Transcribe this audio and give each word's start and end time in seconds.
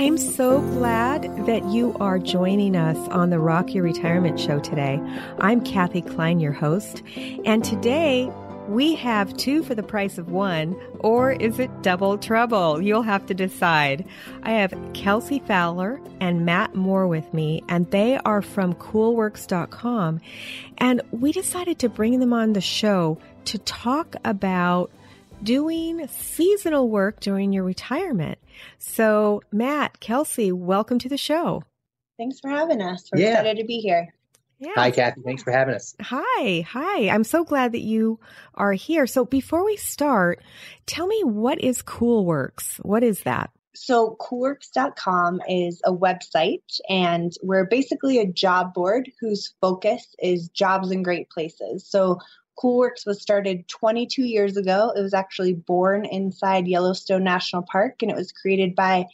I'm 0.00 0.16
so 0.16 0.62
glad 0.62 1.24
that 1.44 1.62
you 1.66 1.94
are 2.00 2.18
joining 2.18 2.74
us 2.74 2.96
on 3.10 3.28
the 3.28 3.38
Rock 3.38 3.74
Your 3.74 3.84
Retirement 3.84 4.40
Show 4.40 4.58
today. 4.58 4.98
I'm 5.40 5.62
Kathe 5.62 6.08
Kline, 6.08 6.40
your 6.40 6.54
host, 6.54 7.02
and 7.44 7.62
today 7.62 8.32
we 8.66 8.94
have 8.94 9.36
two 9.36 9.62
for 9.62 9.74
the 9.74 9.82
price 9.82 10.16
of 10.16 10.30
one, 10.30 10.74
or 11.00 11.32
is 11.32 11.58
it 11.58 11.82
double 11.82 12.16
trouble? 12.16 12.80
You'll 12.80 13.02
have 13.02 13.26
to 13.26 13.34
decide. 13.34 14.06
I 14.42 14.52
have 14.52 14.72
Kelsey 14.94 15.40
Fowler 15.40 16.00
and 16.18 16.46
Matt 16.46 16.74
Moore 16.74 17.06
with 17.06 17.34
me, 17.34 17.62
and 17.68 17.90
they 17.90 18.16
are 18.24 18.40
from 18.40 18.72
coolworks.com. 18.76 20.22
And 20.78 21.02
we 21.10 21.30
decided 21.30 21.78
to 21.80 21.90
bring 21.90 22.20
them 22.20 22.32
on 22.32 22.54
the 22.54 22.62
show 22.62 23.18
to 23.44 23.58
talk 23.58 24.16
about 24.24 24.90
doing 25.42 26.06
seasonal 26.08 26.88
work 26.88 27.20
during 27.20 27.52
your 27.52 27.64
retirement. 27.64 28.38
So, 28.78 29.42
Matt, 29.52 30.00
Kelsey, 30.00 30.52
welcome 30.52 30.98
to 30.98 31.08
the 31.08 31.18
show. 31.18 31.64
Thanks 32.18 32.40
for 32.40 32.50
having 32.50 32.82
us. 32.82 33.08
We're 33.12 33.22
yeah. 33.22 33.30
excited 33.40 33.58
to 33.58 33.66
be 33.66 33.78
here. 33.78 34.12
Yeah. 34.58 34.72
Hi, 34.74 34.90
Kathe. 34.90 35.14
Thanks 35.24 35.42
for 35.42 35.52
having 35.52 35.74
us. 35.74 35.94
Hi. 36.02 36.66
Hi. 36.68 37.08
I'm 37.08 37.24
so 37.24 37.44
glad 37.44 37.72
that 37.72 37.80
you 37.80 38.20
are 38.54 38.74
here. 38.74 39.06
So 39.06 39.24
before 39.24 39.64
we 39.64 39.76
start, 39.76 40.42
tell 40.84 41.06
me 41.06 41.22
what 41.24 41.58
is 41.60 41.82
CoolWorks? 41.82 42.76
What 42.84 43.02
is 43.02 43.22
that? 43.22 43.50
So, 43.72 44.16
coolworks.com 44.20 45.40
is 45.48 45.80
a 45.86 45.92
website, 45.92 46.80
and 46.88 47.32
we're 47.40 47.64
basically 47.64 48.18
a 48.18 48.26
job 48.26 48.74
board 48.74 49.10
whose 49.20 49.54
focus 49.60 50.06
is 50.18 50.48
jobs 50.48 50.90
in 50.90 51.02
great 51.04 51.30
places. 51.30 51.86
So, 51.88 52.18
CoolWorks 52.58 53.06
was 53.06 53.22
started 53.22 53.68
22 53.68 54.22
years 54.22 54.56
ago. 54.56 54.92
It 54.94 55.00
was 55.00 55.14
actually 55.14 55.54
born 55.54 56.04
inside 56.04 56.68
Yellowstone 56.68 57.24
National 57.24 57.62
Park, 57.62 58.02
and 58.02 58.10
it 58.10 58.16
was 58.16 58.32
created 58.32 58.74
by 58.74 59.06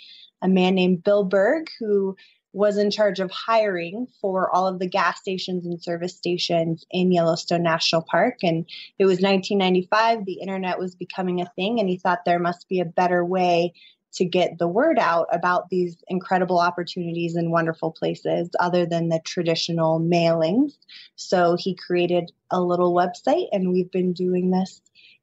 a 0.43 0.49
man 0.49 0.75
named 0.75 1.05
Bill 1.05 1.25
Berg, 1.25 1.69
who 1.79 2.17
was 2.53 2.79
in 2.79 2.91
charge 2.91 3.21
of 3.21 3.31
hiring 3.31 4.07
for 4.21 4.51
all 4.51 4.67
of 4.67 4.79
the 4.79 4.89
gas 4.89 5.21
stations 5.21 5.67
and 5.67 5.83
service 5.83 6.17
stations 6.17 6.87
in 6.91 7.13
Yellowstone 7.13 7.63
National 7.63 8.01
Park. 8.01 8.39
And 8.43 8.65
it 8.99 9.05
was 9.05 9.21
1995, 9.21 10.25
the 10.25 10.41
internet 10.41 10.79
was 10.79 10.95
becoming 10.95 11.43
a 11.43 11.53
thing, 11.55 11.79
and 11.79 11.89
he 11.89 11.99
thought 11.99 12.25
there 12.25 12.39
must 12.39 12.67
be 12.69 12.81
a 12.81 12.87
better 12.87 13.25
way 13.25 13.75
to 14.17 14.25
get 14.25 14.59
the 14.59 14.69
word 14.69 14.99
out 14.99 15.29
about 15.31 15.69
these 15.69 15.97
incredible 16.09 16.59
opportunities 16.59 17.37
and 17.37 17.53
wonderful 17.53 17.93
places 17.93 18.49
other 18.59 18.87
than 18.87 19.09
the 19.09 19.21
traditional 19.25 20.01
mailings. 20.01 20.73
So 21.17 21.57
he 21.59 21.75
created 21.75 22.33
a 22.51 22.61
little 22.61 22.95
website, 22.95 23.49
and 23.53 23.71
we've 23.71 23.91
been 23.91 24.15
doing 24.15 24.51
this 24.51 24.81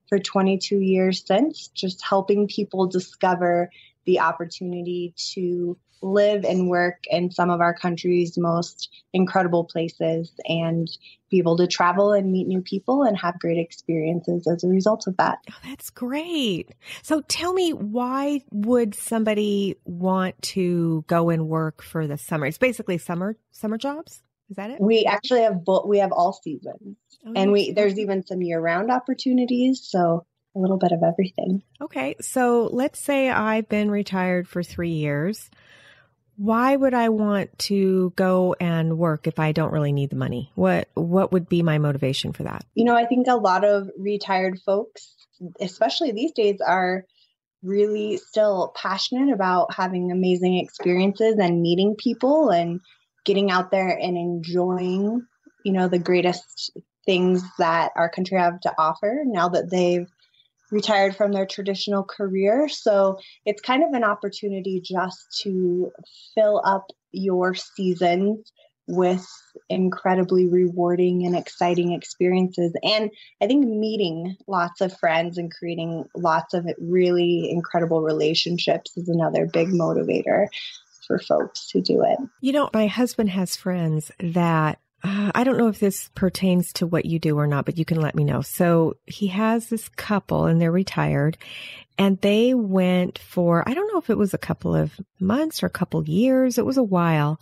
for 0.08 0.19
22 0.19 0.80
years 0.80 1.23
since, 1.25 1.69
just 1.69 2.03
helping 2.03 2.47
people 2.47 2.85
discover 2.85 3.72
the 4.05 4.19
opportunity 4.19 5.13
to 5.33 5.78
live 6.03 6.43
and 6.43 6.69
work 6.69 7.03
in 7.09 7.31
some 7.31 7.49
of 7.49 7.61
our 7.61 7.73
country's 7.73 8.37
most 8.37 8.89
incredible 9.13 9.63
places 9.63 10.31
and 10.45 10.89
be 11.29 11.39
able 11.39 11.57
to 11.57 11.67
travel 11.67 12.13
and 12.13 12.31
meet 12.31 12.47
new 12.47 12.61
people 12.61 13.03
and 13.03 13.17
have 13.17 13.39
great 13.39 13.57
experiences 13.57 14.45
as 14.47 14.63
a 14.63 14.67
result 14.67 15.07
of 15.07 15.17
that. 15.17 15.39
Oh, 15.49 15.55
that's 15.63 15.89
great. 15.89 16.69
So 17.01 17.21
tell 17.21 17.53
me, 17.53 17.71
why 17.73 18.41
would 18.51 18.93
somebody 18.95 19.77
want 19.85 20.39
to 20.43 21.03
go 21.07 21.29
and 21.29 21.47
work 21.47 21.81
for 21.81 22.05
the 22.05 22.17
summer? 22.17 22.45
It's 22.45 22.57
basically 22.57 22.97
summer 22.97 23.38
summer 23.51 23.77
jobs. 23.77 24.21
Is 24.49 24.57
that 24.57 24.69
it? 24.69 24.81
We 24.81 25.05
actually 25.05 25.41
have 25.41 25.63
both. 25.63 25.88
We 25.88 25.99
have 25.99 26.11
all 26.11 26.33
seasons, 26.33 26.97
oh, 27.25 27.33
and 27.35 27.51
we 27.51 27.71
there's 27.71 27.97
even 27.97 28.25
some 28.25 28.41
year 28.41 28.59
round 28.59 28.91
opportunities. 28.91 29.81
So 29.83 30.25
a 30.55 30.59
little 30.59 30.77
bit 30.77 30.91
of 30.91 31.01
everything. 31.01 31.63
Okay, 31.81 32.15
so 32.21 32.69
let's 32.71 32.99
say 32.99 33.29
I've 33.29 33.67
been 33.69 33.89
retired 33.89 34.47
for 34.47 34.61
three 34.61 34.91
years 34.91 35.49
why 36.35 36.75
would 36.75 36.93
I 36.93 37.09
want 37.09 37.57
to 37.59 38.11
go 38.16 38.55
and 38.59 38.97
work 38.97 39.27
if 39.27 39.39
I 39.39 39.51
don't 39.51 39.71
really 39.71 39.91
need 39.91 40.09
the 40.09 40.16
money? 40.16 40.51
What 40.55 40.89
what 40.94 41.31
would 41.31 41.47
be 41.47 41.63
my 41.63 41.77
motivation 41.77 42.33
for 42.33 42.44
that? 42.44 42.66
You 42.73 42.85
know, 42.85 42.95
I 42.95 43.05
think 43.05 43.27
a 43.27 43.35
lot 43.35 43.63
of 43.63 43.89
retired 43.97 44.59
folks, 44.66 45.16
especially 45.59 46.11
these 46.11 46.31
days, 46.31 46.59
are 46.66 47.05
really 47.61 48.17
still 48.17 48.73
passionate 48.75 49.33
about 49.33 49.73
having 49.73 50.11
amazing 50.11 50.57
experiences 50.57 51.35
and 51.39 51.61
meeting 51.61 51.95
people 51.97 52.49
and 52.49 52.81
getting 53.25 53.49
out 53.49 53.72
there 53.72 53.89
and 53.89 54.17
enjoying, 54.17 55.25
you 55.63 55.72
know, 55.72 55.88
the 55.88 55.99
greatest 55.99 56.72
things 57.05 57.43
that 57.57 57.91
our 57.95 58.09
country 58.09 58.38
have 58.38 58.59
to 58.61 58.73
offer 58.77 59.23
now 59.25 59.49
that 59.49 59.69
they've 59.69 60.07
retired 60.73 61.16
from 61.16 61.31
their 61.31 61.45
traditional 61.45 62.03
career. 62.03 62.67
So 62.67 63.19
it's 63.45 63.61
kind 63.61 63.84
of 63.84 63.94
an 63.94 64.03
opportunity 64.03 64.81
just 64.81 65.41
to 65.44 65.91
fill 66.35 66.61
up 66.66 66.88
your 67.11 67.53
seasons 67.53 68.51
with 68.88 69.25
incredibly 69.69 70.47
rewarding 70.47 71.25
and 71.25 71.38
exciting 71.38 71.94
experiences. 71.94 72.73
And 72.84 73.11
I 73.41 73.47
think 73.47 73.66
meeting 73.66 74.35
lots 74.47 74.81
of 74.81 74.97
friends 74.97 75.38
and 75.38 75.53
creating 75.53 76.06
lots 76.16 76.53
of 76.53 76.67
really 76.81 77.50
incredible 77.50 78.01
relationships 78.01 78.97
is 78.97 79.07
another 79.07 79.45
big 79.45 79.69
motivator 79.69 80.47
for 81.07 81.19
folks 81.19 81.69
who 81.72 81.81
do 81.81 82.03
it. 82.03 82.17
You 82.41 82.51
know, 82.51 82.69
my 82.73 82.88
husband 82.88 83.29
has 83.29 83.55
friends 83.55 84.11
that 84.19 84.79
uh, 85.03 85.31
I 85.36 85.44
don't 85.44 85.58
know 85.58 85.68
if 85.68 85.80
this 85.80 86.09
pertains 86.16 86.72
to 86.74 86.88
what 86.88 87.06
you 87.06 87.19
do 87.19 87.38
or 87.38 87.47
not, 87.47 87.66
but 87.66 87.78
you 87.78 87.86
can 87.86 88.00
let 88.00 88.16
me 88.16 88.24
know. 88.24 88.41
So 88.41 88.96
he 89.06 89.28
has 89.28 89.68
this 89.68 89.90
couple 89.90 90.46
and 90.46 90.62
they're 90.62 90.72
retired 90.72 91.38
and 91.97 92.19
they 92.22 92.53
went 92.53 93.19
for, 93.19 93.68
I 93.68 93.74
don't 93.74 93.91
know 93.91 94.00
if 94.00 94.09
it 94.09 94.18
was 94.18 94.34
a 94.34 94.40
couple 94.40 94.75
of 94.75 95.00
months 95.19 95.62
or 95.62 95.66
a 95.68 95.72
couple 95.72 96.03
years. 96.08 96.58
It 96.58 96.66
was 96.66 96.78
a 96.78 96.84
while. 96.84 97.40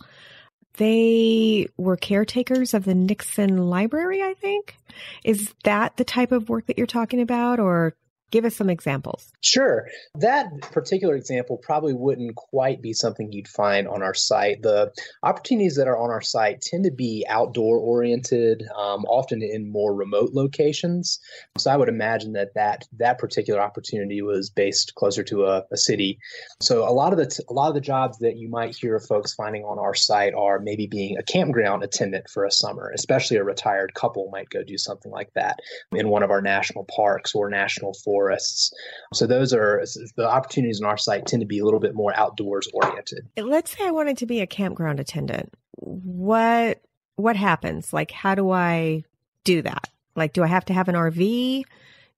They 0.74 1.68
were 1.76 1.96
caretakers 1.96 2.74
of 2.74 2.84
the 2.84 2.94
Nixon 2.94 3.58
Library, 3.58 4.22
I 4.22 4.34
think. 4.34 4.76
Is 5.24 5.54
that 5.64 5.96
the 5.96 6.04
type 6.04 6.32
of 6.32 6.48
work 6.48 6.66
that 6.66 6.78
you're 6.78 6.86
talking 6.86 7.20
about 7.20 7.60
or 7.60 7.94
Give 8.32 8.46
us 8.46 8.56
some 8.56 8.70
examples. 8.70 9.30
Sure. 9.42 9.88
That 10.14 10.62
particular 10.72 11.14
example 11.14 11.58
probably 11.58 11.92
wouldn't 11.92 12.34
quite 12.34 12.80
be 12.80 12.94
something 12.94 13.30
you'd 13.30 13.46
find 13.46 13.86
on 13.86 14.02
our 14.02 14.14
site. 14.14 14.62
The 14.62 14.90
opportunities 15.22 15.76
that 15.76 15.86
are 15.86 15.98
on 15.98 16.08
our 16.08 16.22
site 16.22 16.62
tend 16.62 16.84
to 16.84 16.90
be 16.90 17.26
outdoor 17.28 17.76
oriented, 17.76 18.64
um, 18.74 19.04
often 19.04 19.42
in 19.42 19.70
more 19.70 19.94
remote 19.94 20.30
locations. 20.32 21.20
So 21.58 21.70
I 21.70 21.76
would 21.76 21.90
imagine 21.90 22.32
that 22.32 22.54
that, 22.54 22.88
that 22.96 23.18
particular 23.18 23.60
opportunity 23.60 24.22
was 24.22 24.48
based 24.48 24.94
closer 24.94 25.22
to 25.24 25.44
a, 25.44 25.64
a 25.70 25.76
city. 25.76 26.18
So 26.62 26.88
a 26.88 26.90
lot 26.90 27.12
of 27.12 27.18
the 27.18 27.26
t- 27.26 27.44
a 27.50 27.52
lot 27.52 27.68
of 27.68 27.74
the 27.74 27.82
jobs 27.82 28.18
that 28.20 28.38
you 28.38 28.48
might 28.48 28.74
hear 28.74 28.96
of 28.96 29.04
folks 29.04 29.34
finding 29.34 29.64
on 29.64 29.78
our 29.78 29.94
site 29.94 30.32
are 30.32 30.58
maybe 30.58 30.86
being 30.86 31.18
a 31.18 31.22
campground 31.22 31.84
attendant 31.84 32.30
for 32.30 32.46
a 32.46 32.50
summer, 32.50 32.90
especially 32.94 33.36
a 33.36 33.44
retired 33.44 33.92
couple 33.92 34.30
might 34.32 34.48
go 34.48 34.62
do 34.62 34.78
something 34.78 35.12
like 35.12 35.34
that 35.34 35.58
in 35.94 36.08
one 36.08 36.22
of 36.22 36.30
our 36.30 36.40
national 36.40 36.86
parks 36.96 37.34
or 37.34 37.50
national 37.50 37.92
forests 37.92 38.21
forests. 38.22 38.72
So 39.12 39.26
those 39.26 39.52
are 39.52 39.84
the 40.16 40.28
opportunities 40.28 40.80
on 40.80 40.88
our 40.88 40.96
site 40.96 41.26
tend 41.26 41.40
to 41.40 41.46
be 41.46 41.58
a 41.58 41.64
little 41.64 41.80
bit 41.80 41.94
more 41.94 42.16
outdoors 42.16 42.68
oriented. 42.72 43.28
Let's 43.36 43.76
say 43.76 43.86
I 43.86 43.90
wanted 43.90 44.18
to 44.18 44.26
be 44.26 44.40
a 44.40 44.46
campground 44.46 45.00
attendant. 45.00 45.52
What 45.76 46.80
what 47.16 47.36
happens? 47.36 47.92
Like 47.92 48.10
how 48.10 48.34
do 48.34 48.50
I 48.50 49.04
do 49.44 49.62
that? 49.62 49.88
Like 50.14 50.32
do 50.32 50.42
I 50.42 50.46
have 50.46 50.64
to 50.66 50.72
have 50.72 50.88
an 50.88 50.94
RV? 50.94 51.64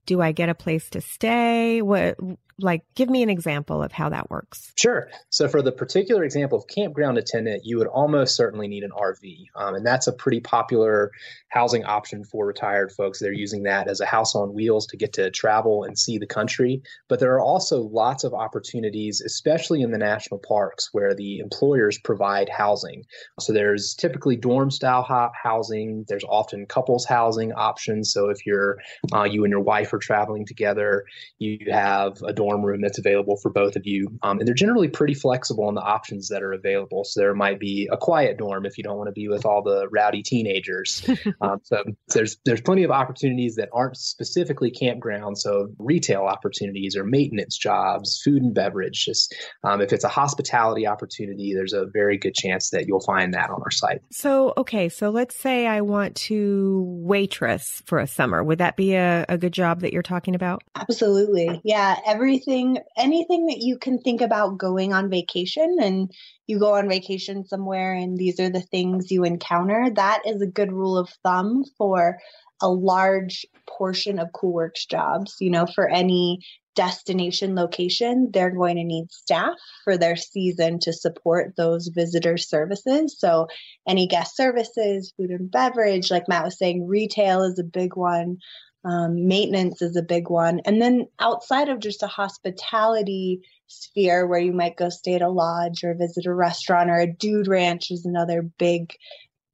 Do 0.07 0.21
I 0.21 0.33
get 0.33 0.51
a 0.51 0.55
place 0.55 0.91
to 0.91 1.01
stay? 1.01 1.81
What 1.81 2.19
like 2.59 2.83
give 2.95 3.11
me 3.11 3.23
an 3.23 3.31
example 3.31 3.83
of 3.83 3.93
how 3.93 4.09
that 4.09 4.31
works. 4.31 4.73
Sure. 4.77 5.09
So 5.31 5.49
for 5.49 5.63
the 5.63 5.73
particular 5.73 6.25
example 6.25 6.59
of 6.59 6.67
campground 6.69 7.19
attendant 7.19 7.65
you 7.65 7.79
would 7.79 7.87
almost 7.87 8.37
certainly 8.37 8.69
need 8.69 8.85
an 8.85 8.91
rv 8.91 9.47
um, 9.57 9.75
and 9.75 9.87
that's 9.87 10.07
a 10.07 10.13
pretty 10.13 10.41
popular 10.41 11.11
housing 11.49 11.85
option 11.85 12.25
for 12.25 12.47
retired 12.47 12.93
folks. 12.93 13.19
They're 13.19 13.33
using 13.33 13.63
that 13.65 13.89
as 13.89 14.01
a 14.01 14.07
house 14.07 14.35
on 14.35 14.55
wheels 14.55 14.87
to 14.89 14.97
get 14.97 15.13
to 15.15 15.31
travel 15.31 15.85
and 15.85 15.99
see 15.99 16.19
the 16.19 16.27
country. 16.27 16.83
But 17.09 17.21
there 17.21 17.33
are 17.35 17.41
also 17.41 17.83
lots 17.83 18.25
of 18.25 18.35
opportunities 18.35 19.21
especially 19.21 19.83
in 19.83 19.91
the 19.91 19.99
national 19.99 20.41
parks 20.47 20.89
where 20.93 21.15
the 21.15 21.39
employers 21.39 21.99
provide 21.99 22.49
housing. 22.49 23.05
So 23.41 23.53
there's 23.53 23.95
typically 23.95 24.37
dorm 24.37 24.71
style 24.71 25.07
housing. 25.43 26.05
There's 26.09 26.25
often 26.25 26.67
couples 26.67 27.05
housing 27.05 27.53
options. 27.53 28.13
So 28.13 28.31
if 28.31 28.45
you're 28.47 28.79
uh, 29.13 29.25
you 29.25 29.45
and 29.45 29.51
your 29.51 29.61
wife 29.61 29.93
are 29.93 29.99
traveling 29.99 30.47
together 30.47 31.05
you 31.39 31.59
have 31.71 32.21
a 32.23 32.33
dorm 32.33 32.44
dorm 32.45 32.63
room 32.63 32.81
that's 32.83 32.99
available 32.99 33.37
for 33.37 33.51
both 33.51 33.77
of 33.77 33.87
you. 33.87 34.09
Um, 34.23 34.39
and 34.39 34.47
they're 34.47 34.55
generally 34.55 34.89
pretty 34.89 35.15
flexible 35.15 35.65
on 35.65 35.75
the 35.75 35.81
options 35.81 36.29
that 36.29 36.43
are 36.43 36.53
available. 36.53 37.05
So 37.05 37.21
there 37.21 37.35
might 37.35 37.59
be 37.59 37.89
a 37.91 37.97
quiet 37.97 38.37
dorm 38.37 38.67
if 38.67 38.77
you 38.77 38.85
don't 38.85 38.99
want 38.99 39.09
to 39.09 39.13
be 39.13 39.29
with 39.29 39.47
all 39.47 39.63
the 39.63 39.89
rowdy 39.89 40.23
teenagers. 40.23 41.09
um, 41.41 41.61
so 41.63 41.83
there's 42.09 42.37
there's 42.45 42.61
plenty 42.61 42.83
of 42.83 42.91
opportunities 42.91 43.57
that 43.57 43.71
aren't 43.73 43.97
specifically 43.97 44.71
campground. 44.71 45.39
So 45.39 45.69
retail 45.79 46.23
opportunities 46.23 46.97
or 46.97 47.05
maintenance 47.05 47.57
jobs, 47.57 48.21
food 48.23 48.43
and 48.43 48.55
beverage. 48.55 49.05
Just 49.05 49.35
um, 49.65 49.81
if 49.81 49.93
it's 49.93 50.05
a 50.05 50.09
hospitality 50.09 50.87
opportunity, 50.87 51.55
there's 51.55 51.73
a 51.73 51.87
very 51.87 52.19
good 52.19 52.35
chance 52.35 52.71
that 52.71 52.87
you'll 52.87 53.01
find 53.01 53.33
that 53.35 53.51
on 53.51 53.63
our 53.63 53.71
site. 53.71 54.03
So 54.11 54.53
okay, 54.59 54.89
so 54.89 55.11
let's 55.11 55.37
say 55.37 55.67
I 55.67 55.81
want 55.81 56.15
to 56.17 56.85
waitress 56.87 57.83
for 57.87 57.99
a 57.99 58.07
summer. 58.07 58.45
Would 58.45 58.59
that 58.59 58.77
be 58.77 58.95
a, 58.95 59.25
a 59.29 59.39
good 59.39 59.53
job 59.53 59.81
that 59.81 59.93
you're 59.93 60.03
talking 60.03 60.35
about? 60.35 60.63
Absolutely. 60.77 61.61
Yeah. 61.65 61.99
Every 62.07 62.34
everything, 62.35 62.79
anything 62.97 63.47
that 63.47 63.59
you 63.59 63.79
can 63.79 63.99
think 63.99 64.21
about 64.21 64.59
going 64.59 64.93
on 64.93 65.11
vacation 65.11 65.77
and 65.81 66.11
you 66.47 66.59
go 66.59 66.75
on 66.75 66.89
vacation 66.89 67.45
somewhere 67.45 67.95
and 67.95 68.17
these 68.17 68.41
are 68.41 68.51
the 68.51 68.61
things 68.61 69.11
you 69.11 69.25
encounter, 69.25 69.91
that 69.95 70.23
is 70.27 70.43
a 70.43 70.47
good 70.47 70.73
rule 70.73 70.99
of 70.99 71.09
thumb 71.23 71.65
for 71.79 72.19
a 72.61 72.69
large 72.69 73.47
portion 73.69 74.19
of 74.19 74.29
CoolWorks 74.33 74.89
jobs. 74.89 75.37
You 75.41 75.51
know, 75.51 75.67
for 75.67 75.89
any 75.89 76.41
destination 76.75 77.55
location, 77.55 78.31
they're 78.33 78.51
going 78.51 78.77
to 78.77 78.85
need 78.85 79.13
staff 79.13 79.55
for 79.85 79.97
their 79.97 80.17
season 80.17 80.81
to 80.81 80.93
support 80.93 81.55
those 81.57 81.89
visitor 81.95 82.37
services. 82.37 83.17
So, 83.19 83.47
any 83.87 84.09
guest 84.09 84.37
services, 84.37 85.13
food 85.17 85.31
and 85.31 85.51
beverage, 85.51 86.11
like 86.11 86.29
Matt 86.29 86.45
was 86.45 86.59
saying, 86.59 86.87
retail 86.87 87.43
is 87.43 87.59
a 87.61 87.65
big 87.65 87.97
one. 87.97 88.39
Um, 88.85 89.27
maintenance 89.27 89.81
is 89.81 89.97
a 89.97 90.03
big 90.03 90.29
one. 90.29 90.61
And 90.67 90.81
then 90.81 91.09
outside 91.19 91.69
of 91.69 91.81
just 91.81 92.03
a 92.03 92.07
hospitality 92.07 93.41
sphere 93.67 94.27
where 94.27 94.41
you 94.41 94.53
might 94.53 94.77
go 94.77 94.91
stay 94.91 95.15
at 95.15 95.23
a 95.23 95.29
lodge 95.29 95.85
or 95.85 95.95
visit 95.95 96.27
a 96.27 96.35
restaurant 96.35 96.91
or 96.91 96.99
a 96.99 97.11
dude 97.11 97.49
ranch 97.49 97.91
is 97.91 98.05
another 98.05 98.43
big 98.43 98.95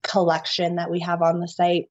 collection 0.03 0.77
that 0.77 0.91
we 0.91 1.01
have 1.01 1.23
on 1.23 1.41
the 1.41 1.49
site. 1.49 1.91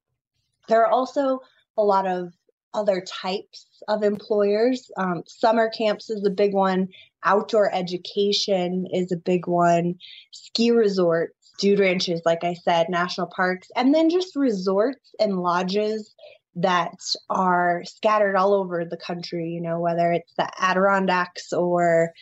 There 0.68 0.84
are 0.84 0.90
also 0.90 1.40
a 1.76 1.82
lot 1.82 2.06
of 2.06 2.32
other 2.74 3.00
types 3.00 3.66
of 3.88 4.02
employers. 4.02 4.90
Um, 4.96 5.22
summer 5.26 5.70
camps 5.70 6.10
is 6.10 6.24
a 6.24 6.30
big 6.30 6.54
one. 6.54 6.88
Outdoor 7.24 7.72
education 7.74 8.86
is 8.92 9.12
a 9.12 9.16
big 9.16 9.46
one. 9.46 9.96
Ski 10.30 10.70
resorts, 10.70 11.52
dude 11.58 11.80
ranches, 11.80 12.22
like 12.24 12.44
I 12.44 12.54
said, 12.54 12.88
national 12.88 13.28
parks, 13.34 13.68
and 13.74 13.94
then 13.94 14.10
just 14.10 14.36
resorts 14.36 15.14
and 15.18 15.40
lodges 15.40 16.14
that 16.56 16.94
are 17.28 17.82
scattered 17.84 18.36
all 18.36 18.54
over 18.54 18.84
the 18.84 18.96
country, 18.96 19.50
you 19.50 19.60
know, 19.60 19.80
whether 19.80 20.12
it's 20.12 20.32
the 20.36 20.48
Adirondacks 20.58 21.52
or 21.52 22.12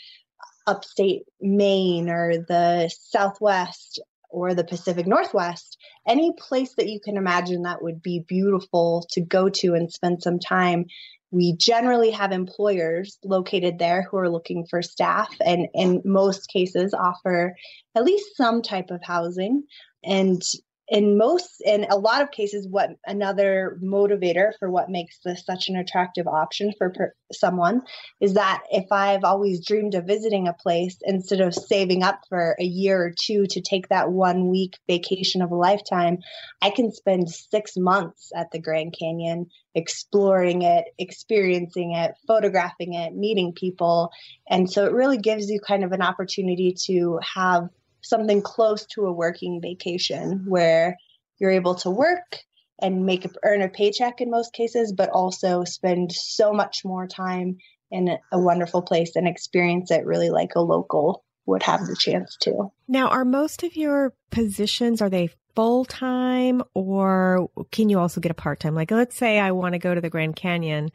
upstate 0.66 1.22
Maine 1.40 2.10
or 2.10 2.44
the 2.46 2.94
Southwest 3.00 4.00
or 4.30 4.54
the 4.54 4.64
Pacific 4.64 5.06
Northwest, 5.06 5.78
any 6.06 6.32
place 6.38 6.74
that 6.76 6.88
you 6.88 7.00
can 7.02 7.16
imagine 7.16 7.62
that 7.62 7.82
would 7.82 8.02
be 8.02 8.24
beautiful 8.28 9.06
to 9.12 9.22
go 9.22 9.48
to 9.48 9.74
and 9.74 9.90
spend 9.90 10.22
some 10.22 10.38
time. 10.38 10.84
We 11.30 11.56
generally 11.56 12.10
have 12.10 12.32
employers 12.32 13.18
located 13.24 13.78
there 13.78 14.02
who 14.02 14.18
are 14.18 14.30
looking 14.30 14.66
for 14.68 14.82
staff 14.82 15.34
and 15.44 15.68
in 15.74 16.02
most 16.04 16.48
cases 16.48 16.94
offer 16.94 17.54
at 17.94 18.04
least 18.04 18.36
some 18.36 18.60
type 18.60 18.90
of 18.90 19.00
housing. 19.02 19.64
And 20.04 20.42
in 20.88 21.18
most 21.18 21.60
in 21.64 21.86
a 21.90 21.96
lot 21.96 22.22
of 22.22 22.30
cases 22.30 22.66
what 22.68 22.90
another 23.06 23.78
motivator 23.82 24.52
for 24.58 24.70
what 24.70 24.88
makes 24.88 25.18
this 25.24 25.44
such 25.44 25.68
an 25.68 25.76
attractive 25.76 26.26
option 26.26 26.72
for 26.78 26.90
per, 26.90 27.14
someone 27.32 27.82
is 28.20 28.34
that 28.34 28.62
if 28.70 28.86
i've 28.90 29.24
always 29.24 29.64
dreamed 29.64 29.94
of 29.94 30.06
visiting 30.06 30.48
a 30.48 30.54
place 30.54 30.96
instead 31.02 31.40
of 31.40 31.54
saving 31.54 32.02
up 32.02 32.20
for 32.28 32.56
a 32.58 32.64
year 32.64 33.02
or 33.02 33.12
two 33.20 33.46
to 33.46 33.60
take 33.60 33.88
that 33.88 34.10
one 34.10 34.48
week 34.48 34.78
vacation 34.86 35.42
of 35.42 35.50
a 35.50 35.56
lifetime 35.56 36.18
i 36.62 36.70
can 36.70 36.90
spend 36.90 37.28
6 37.28 37.72
months 37.76 38.32
at 38.34 38.50
the 38.50 38.60
grand 38.60 38.94
canyon 38.98 39.46
exploring 39.74 40.62
it 40.62 40.86
experiencing 40.98 41.94
it 41.94 42.14
photographing 42.26 42.94
it 42.94 43.14
meeting 43.14 43.52
people. 43.52 44.10
And 44.48 44.70
so 44.70 44.86
it 44.86 44.92
really 44.92 45.18
gives 45.18 45.48
you 45.48 45.60
kind 45.60 45.84
of 45.84 45.92
an 45.92 46.02
opportunity 46.02 46.74
to 46.86 47.20
have 47.34 47.68
something 48.00 48.42
close 48.42 48.86
to 48.86 49.06
a 49.06 49.12
working 49.12 49.60
vacation 49.60 50.44
where 50.46 50.96
you're 51.38 51.50
able 51.50 51.74
to 51.76 51.90
work 51.90 52.40
and 52.80 53.04
make 53.04 53.26
earn 53.44 53.62
a 53.62 53.68
paycheck 53.68 54.20
in 54.20 54.30
most 54.30 54.52
cases, 54.52 54.92
but 54.92 55.10
also 55.10 55.64
spend 55.64 56.12
so 56.12 56.52
much 56.52 56.84
more 56.84 57.06
time 57.06 57.58
in 57.90 58.18
a 58.32 58.38
wonderful 58.38 58.82
place 58.82 59.16
and 59.16 59.26
experience 59.26 59.90
it 59.90 60.04
really 60.04 60.30
like 60.30 60.54
a 60.54 60.60
local 60.60 61.24
would 61.46 61.62
have 61.62 61.86
the 61.86 61.96
chance 61.96 62.36
to. 62.42 62.70
Now, 62.86 63.08
are 63.08 63.24
most 63.24 63.62
of 63.62 63.74
your 63.74 64.12
positions 64.30 65.00
are 65.00 65.08
they 65.08 65.30
full 65.54 65.84
time 65.84 66.62
or 66.74 67.48
can 67.72 67.88
you 67.88 67.98
also 67.98 68.20
get 68.20 68.30
a 68.30 68.34
part 68.34 68.60
time? 68.60 68.74
Like 68.74 68.90
let's 68.90 69.16
say 69.16 69.40
I 69.40 69.52
want 69.52 69.72
to 69.72 69.78
go 69.78 69.94
to 69.94 70.00
the 70.00 70.10
Grand 70.10 70.36
Canyon 70.36 70.90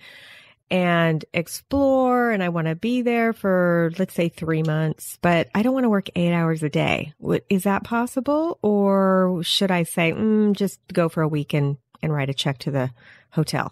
and 0.69 1.23
explore 1.33 2.31
and 2.31 2.41
I 2.41 2.49
want 2.49 2.67
to 2.67 2.75
be 2.75 3.01
there 3.01 3.33
for, 3.33 3.91
let's 3.99 4.13
say 4.13 4.29
three 4.29 4.63
months, 4.63 5.17
but 5.21 5.49
I 5.53 5.61
don't 5.61 5.73
want 5.73 5.83
to 5.83 5.89
work 5.89 6.09
eight 6.15 6.33
hours 6.33 6.63
a 6.63 6.69
day. 6.69 7.13
Is 7.49 7.63
that 7.63 7.83
possible? 7.83 8.59
Or 8.61 9.41
should 9.43 9.71
I 9.71 9.83
say, 9.83 10.13
mm, 10.13 10.53
just 10.53 10.79
go 10.91 11.09
for 11.09 11.21
a 11.21 11.27
week 11.27 11.53
and, 11.53 11.77
and 12.01 12.13
write 12.13 12.29
a 12.29 12.33
check 12.33 12.57
to 12.59 12.71
the 12.71 12.91
hotel? 13.31 13.71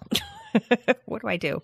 what 1.06 1.22
do 1.22 1.28
I 1.28 1.38
do? 1.38 1.62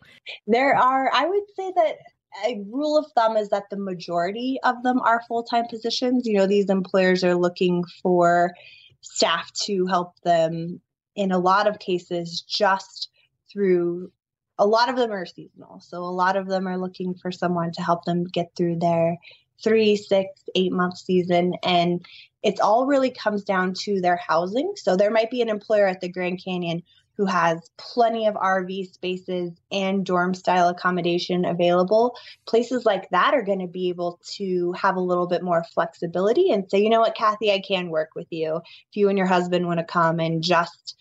There 0.48 0.76
are, 0.76 1.12
I 1.14 1.26
would 1.26 1.44
say 1.56 1.72
that 1.76 1.98
a 2.46 2.64
rule 2.70 2.98
of 2.98 3.06
thumb 3.14 3.38
is 3.38 3.50
that 3.50 3.70
the 3.70 3.78
majority 3.78 4.60
of 4.64 4.84
them 4.84 5.00
are 5.02 5.24
full 5.28 5.44
time 5.44 5.66
positions. 5.70 6.26
You 6.26 6.38
know, 6.38 6.48
these 6.48 6.70
employers 6.70 7.24
are 7.24 7.36
looking 7.36 7.84
for 8.02 8.54
staff 9.02 9.52
to 9.66 9.86
help 9.88 10.20
them 10.22 10.82
in 11.16 11.32
a 11.32 11.40
lot 11.40 11.68
of 11.68 11.80
cases 11.80 12.42
just 12.42 13.10
through 13.52 14.12
a 14.60 14.66
lot 14.66 14.90
of 14.90 14.96
them 14.96 15.12
are 15.12 15.26
seasonal. 15.26 15.80
So 15.80 16.00
a 16.04 16.06
lot 16.06 16.36
of 16.36 16.48
them 16.48 16.68
are 16.68 16.78
looking 16.78 17.14
for 17.16 17.32
someone 17.32 17.72
to 17.74 17.82
help 17.82 18.06
them 18.06 18.26
get 18.26 18.52
through 18.56 18.80
their 18.80 19.18
three, 19.64 19.96
six, 19.96 20.44
eight 20.56 20.72
month 20.72 20.98
season. 20.98 21.54
And 21.64 22.06
it 22.44 22.60
all 22.60 22.86
really 22.86 23.12
comes 23.12 23.44
down 23.44 23.74
to 23.82 24.02
their 24.02 24.18
housing. 24.18 24.74
So 24.76 24.96
there 24.96 25.12
might 25.12 25.32
be 25.32 25.42
an 25.42 25.50
employer 25.50 25.88
at 25.88 26.02
the 26.02 26.10
Grand 26.10 26.42
Canyon 26.44 26.84
who 27.18 27.26
has 27.26 27.72
plenty 27.78 28.28
of 28.28 28.36
RV 28.36 28.94
spaces 28.94 29.52
and 29.72 30.06
dorm 30.06 30.36
style 30.36 30.70
accommodation 30.70 31.46
available. 31.46 32.16
Places 32.46 32.86
like 32.86 33.10
that 33.10 33.34
are 33.34 33.42
going 33.42 33.60
to 33.60 33.68
be 33.68 33.90
able 33.90 34.20
to 34.36 34.72
have 34.74 34.98
a 34.98 35.02
little 35.02 35.26
bit 35.26 35.42
more 35.42 35.66
flexibility 35.74 36.52
and 36.52 36.70
say, 36.70 36.78
you 36.80 36.90
know 36.90 37.00
what, 37.00 37.16
Kathe, 37.16 37.50
I 37.52 37.62
can 37.68 37.90
work 37.90 38.10
with 38.16 38.28
you. 38.30 38.58
If 38.58 38.96
you 38.96 39.10
and 39.10 39.18
your 39.18 39.26
husband 39.26 39.66
want 39.66 39.80
to 39.80 39.86
come 39.86 40.20
and 40.20 40.44
just 40.44 40.96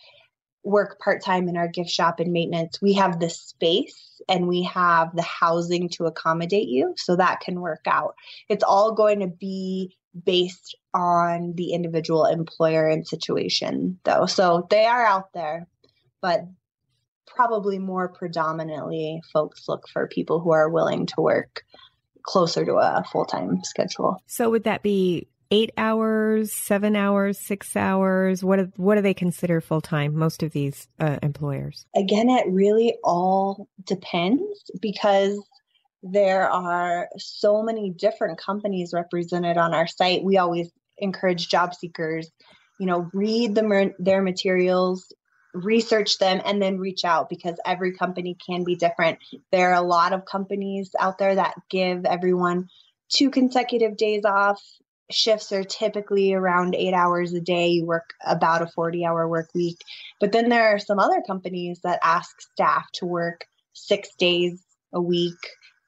work 0.67 0.99
part 0.99 1.23
time 1.23 1.49
in 1.49 1.57
our 1.57 1.69
gift 1.69 1.91
shop 1.91 2.19
and 2.19 2.33
maintenance, 2.33 2.83
we 2.83 2.93
have 2.95 3.21
the 3.21 3.31
space 3.31 4.21
and 4.29 4.49
we 4.49 4.65
have 4.65 5.15
the 5.15 5.23
housing 5.23 5.89
to 5.91 6.07
accommodate 6.07 6.69
you. 6.69 6.93
So 6.97 7.17
that 7.17 7.41
can 7.41 7.61
work 7.61 7.85
out. 7.87 8.17
It's 8.49 8.65
all 8.65 8.93
going 8.93 9.21
to 9.21 9.29
be 9.29 9.97
based 10.25 10.77
on 10.93 11.55
the 11.55 11.73
individual 11.73 12.27
employer 12.27 12.89
and 12.89 13.07
situation, 13.07 13.99
though. 14.05 14.27
So 14.27 14.67
they 14.69 14.87
are 14.87 15.07
out 15.07 15.33
there, 15.33 15.69
but 16.21 16.45
probably 17.27 17.79
more 17.79 18.09
predominantly, 18.09 19.23
folks 19.33 19.69
look 19.69 19.89
for 19.89 20.09
people 20.09 20.41
who 20.41 20.51
are 20.51 20.69
willing 20.69 21.07
to 21.07 21.21
work 21.21 21.63
closer 22.23 22.65
to 22.65 22.75
a 22.75 23.05
full 23.13 23.25
time 23.25 23.63
schedule. 23.63 24.21
So 24.27 24.51
would 24.51 24.65
that 24.65 24.83
be 24.83 25.29
eight 25.51 25.71
hours, 25.77 26.53
seven 26.53 26.97
hours, 26.97 27.39
six 27.39 27.77
hours? 27.77 28.45
What 28.45 28.57
do, 28.57 28.73
what 28.77 28.97
do 28.97 29.03
they 29.03 29.15
consider 29.15 29.61
full 29.61 29.81
time? 29.81 30.17
Most 30.17 30.43
of 30.43 30.53
these 30.53 30.89
uh, 30.99 31.19
employers. 31.23 31.87
Again, 31.95 32.29
it 32.31 32.47
really 32.51 32.97
all 33.05 33.69
depends 33.85 34.43
because 34.81 35.39
there 36.03 36.49
are 36.49 37.09
so 37.17 37.63
many 37.63 37.91
different 37.91 38.39
companies 38.39 38.93
represented 38.93 39.57
on 39.57 39.75
our 39.75 39.87
site. 39.87 40.23
We 40.23 40.39
always 40.39 40.71
encourage 40.99 41.49
job 41.49 41.75
seekers, 41.75 42.31
you 42.79 42.87
know, 42.87 43.09
read 43.13 43.55
the, 43.55 43.93
their 43.99 44.23
materials, 44.23 45.13
research 45.55 46.19
them 46.19 46.41
and 46.45 46.61
then 46.61 46.79
reach 46.79 47.05
out 47.05 47.29
because 47.29 47.59
every 47.65 47.93
company 47.93 48.37
can 48.47 48.65
be 48.65 48.77
different. 48.77 49.19
There 49.53 49.71
are 49.71 49.83
a 49.83 49.87
lot 49.87 50.13
of 50.13 50.25
companies 50.27 50.91
out 50.99 51.19
there 51.19 51.35
that 51.35 51.55
give 51.71 52.05
everyone 52.05 52.69
two 53.09 53.31
consecutive 53.31 53.97
days 53.97 54.25
off 54.25 54.63
shifts 55.11 55.53
are 55.53 55.65
typically 55.65 56.33
around 56.33 56.75
eight 56.75 56.95
hours 56.95 57.33
a 57.33 57.41
day. 57.41 57.69
You 57.69 57.87
work 57.87 58.11
about 58.25 58.63
a 58.63 58.67
40 58.67 59.05
hour 59.05 59.29
work 59.29 59.49
week. 59.55 59.79
But 60.21 60.33
then 60.33 60.49
there 60.49 60.75
are 60.75 60.79
some 60.79 60.99
other 60.99 61.23
companies 61.27 61.81
that 61.85 62.01
ask 62.03 62.41
staff 62.41 62.87
to 62.95 63.07
work 63.07 63.47
six 63.73 64.09
days 64.19 64.63
a 64.93 65.01
week. 65.01 65.39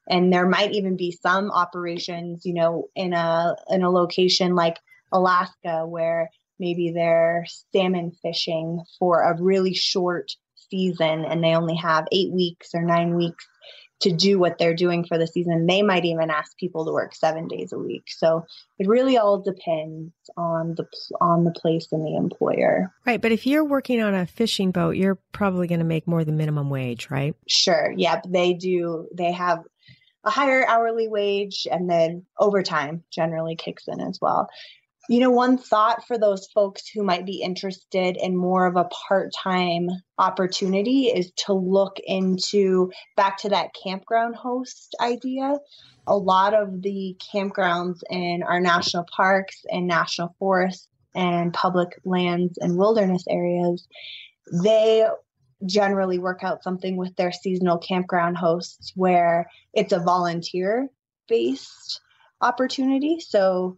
And 0.07 0.31
there 0.33 0.47
might 0.47 0.71
even 0.71 0.97
be 0.97 1.11
some 1.11 1.51
operations, 1.51 2.45
you 2.45 2.53
know, 2.53 2.89
in 2.95 3.13
a 3.13 3.55
in 3.69 3.83
a 3.83 3.91
location 3.91 4.55
like 4.55 4.77
Alaska 5.11 5.85
where 5.85 6.29
maybe 6.59 6.91
they're 6.91 7.45
salmon 7.71 8.11
fishing 8.21 8.83
for 8.97 9.21
a 9.21 9.41
really 9.41 9.73
short 9.73 10.31
season 10.69 11.25
and 11.25 11.43
they 11.43 11.55
only 11.55 11.75
have 11.75 12.07
eight 12.11 12.31
weeks 12.31 12.69
or 12.73 12.81
nine 12.81 13.15
weeks 13.15 13.47
to 14.01 14.11
do 14.11 14.39
what 14.39 14.57
they're 14.57 14.75
doing 14.75 15.05
for 15.05 15.17
the 15.17 15.27
season. 15.27 15.65
They 15.65 15.81
might 15.81 16.05
even 16.05 16.29
ask 16.29 16.57
people 16.57 16.85
to 16.85 16.91
work 16.91 17.13
seven 17.13 17.47
days 17.47 17.73
a 17.73 17.77
week. 17.77 18.03
So 18.07 18.45
it 18.77 18.87
really 18.87 19.17
all 19.17 19.41
depends 19.41 20.13
on 20.37 20.75
the 20.75 20.85
on 21.19 21.43
the 21.43 21.51
place 21.51 21.87
and 21.91 22.05
the 22.05 22.15
employer. 22.15 22.93
Right, 23.05 23.21
but 23.21 23.31
if 23.31 23.45
you're 23.45 23.65
working 23.65 24.01
on 24.01 24.13
a 24.13 24.25
fishing 24.25 24.71
boat, 24.71 24.95
you're 24.95 25.19
probably 25.33 25.67
going 25.67 25.79
to 25.79 25.85
make 25.85 26.07
more 26.07 26.23
than 26.23 26.37
minimum 26.37 26.69
wage, 26.69 27.09
right? 27.09 27.35
Sure. 27.47 27.93
Yep, 27.95 28.25
they 28.29 28.53
do. 28.53 29.07
They 29.13 29.31
have 29.31 29.63
a 30.23 30.29
higher 30.29 30.65
hourly 30.67 31.07
wage, 31.07 31.67
and 31.71 31.89
then 31.89 32.25
overtime 32.37 33.03
generally 33.11 33.55
kicks 33.55 33.87
in 33.87 34.01
as 34.01 34.19
well. 34.21 34.49
You 35.09 35.19
know, 35.21 35.31
one 35.31 35.57
thought 35.57 36.05
for 36.05 36.19
those 36.19 36.45
folks 36.53 36.87
who 36.87 37.01
might 37.01 37.25
be 37.25 37.41
interested 37.41 38.15
in 38.15 38.37
more 38.37 38.67
of 38.67 38.75
a 38.75 38.87
part 39.07 39.31
time 39.33 39.89
opportunity 40.19 41.07
is 41.07 41.31
to 41.47 41.53
look 41.53 41.97
into 42.05 42.91
back 43.17 43.39
to 43.39 43.49
that 43.49 43.71
campground 43.73 44.35
host 44.35 44.95
idea. 45.01 45.57
A 46.05 46.15
lot 46.15 46.53
of 46.53 46.83
the 46.83 47.17
campgrounds 47.33 48.01
in 48.11 48.43
our 48.43 48.59
national 48.59 49.07
parks 49.11 49.65
and 49.71 49.87
national 49.87 50.35
forests 50.37 50.87
and 51.15 51.55
public 51.55 51.99
lands 52.05 52.59
and 52.59 52.77
wilderness 52.77 53.23
areas, 53.27 53.87
they 54.61 55.07
generally 55.65 56.19
work 56.19 56.43
out 56.43 56.61
something 56.61 56.97
with 56.97 57.15
their 57.15 57.31
seasonal 57.31 57.79
campground 57.79 58.37
hosts 58.37 58.93
where 58.95 59.49
it's 59.73 59.91
a 59.91 59.99
volunteer 59.99 60.87
based 61.27 61.99
opportunity. 62.41 63.19
So 63.19 63.75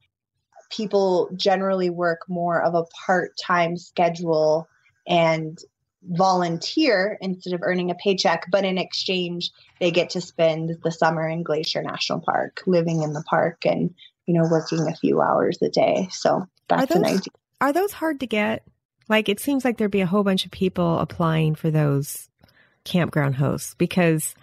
people 0.72 1.30
generally 1.36 1.90
work 1.90 2.22
more 2.28 2.62
of 2.62 2.74
a 2.74 2.84
part 3.06 3.32
time 3.38 3.78
schedule 3.78 4.68
and 5.08 5.58
volunteer 6.04 7.18
instead 7.22 7.54
of 7.54 7.62
earning 7.64 7.92
a 7.92 7.96
paycheck, 7.96 8.46
but 8.52 8.66
in 8.66 8.78
exchange, 8.78 9.52
they 9.80 9.92
get 9.92 10.12
to 10.12 10.22
spend 10.22 10.78
the 10.84 10.92
summer 10.92 11.28
in 11.28 11.44
Glacier 11.44 11.84
National 11.84 12.22
Park, 12.22 12.62
living 12.66 13.04
in 13.04 13.14
the 13.14 13.24
park 13.30 13.66
and, 13.66 13.94
you 14.26 14.34
know, 14.34 14.48
working 14.50 14.88
a 14.88 14.96
few 14.96 15.22
hours 15.22 15.60
a 15.62 15.70
day. 15.70 16.08
So 16.12 16.46
that's 16.68 16.88
those, 16.88 16.98
an 16.98 17.06
idea. 17.06 17.34
Are 17.60 17.74
those 17.74 17.92
hard 17.92 18.20
to 18.22 18.28
get? 18.28 18.64
Like, 19.10 19.30
it 19.30 19.40
seems 19.40 19.66
like 19.66 19.78
there'd 19.78 19.92
be 19.92 20.02
a 20.02 20.08
whole 20.08 20.24
bunch 20.24 20.46
of 20.46 20.52
people 20.52 21.00
applying 21.00 21.54
for 21.56 21.70
those 21.70 22.30
campground 22.84 23.36
hosts 23.36 23.76
because 23.76 24.34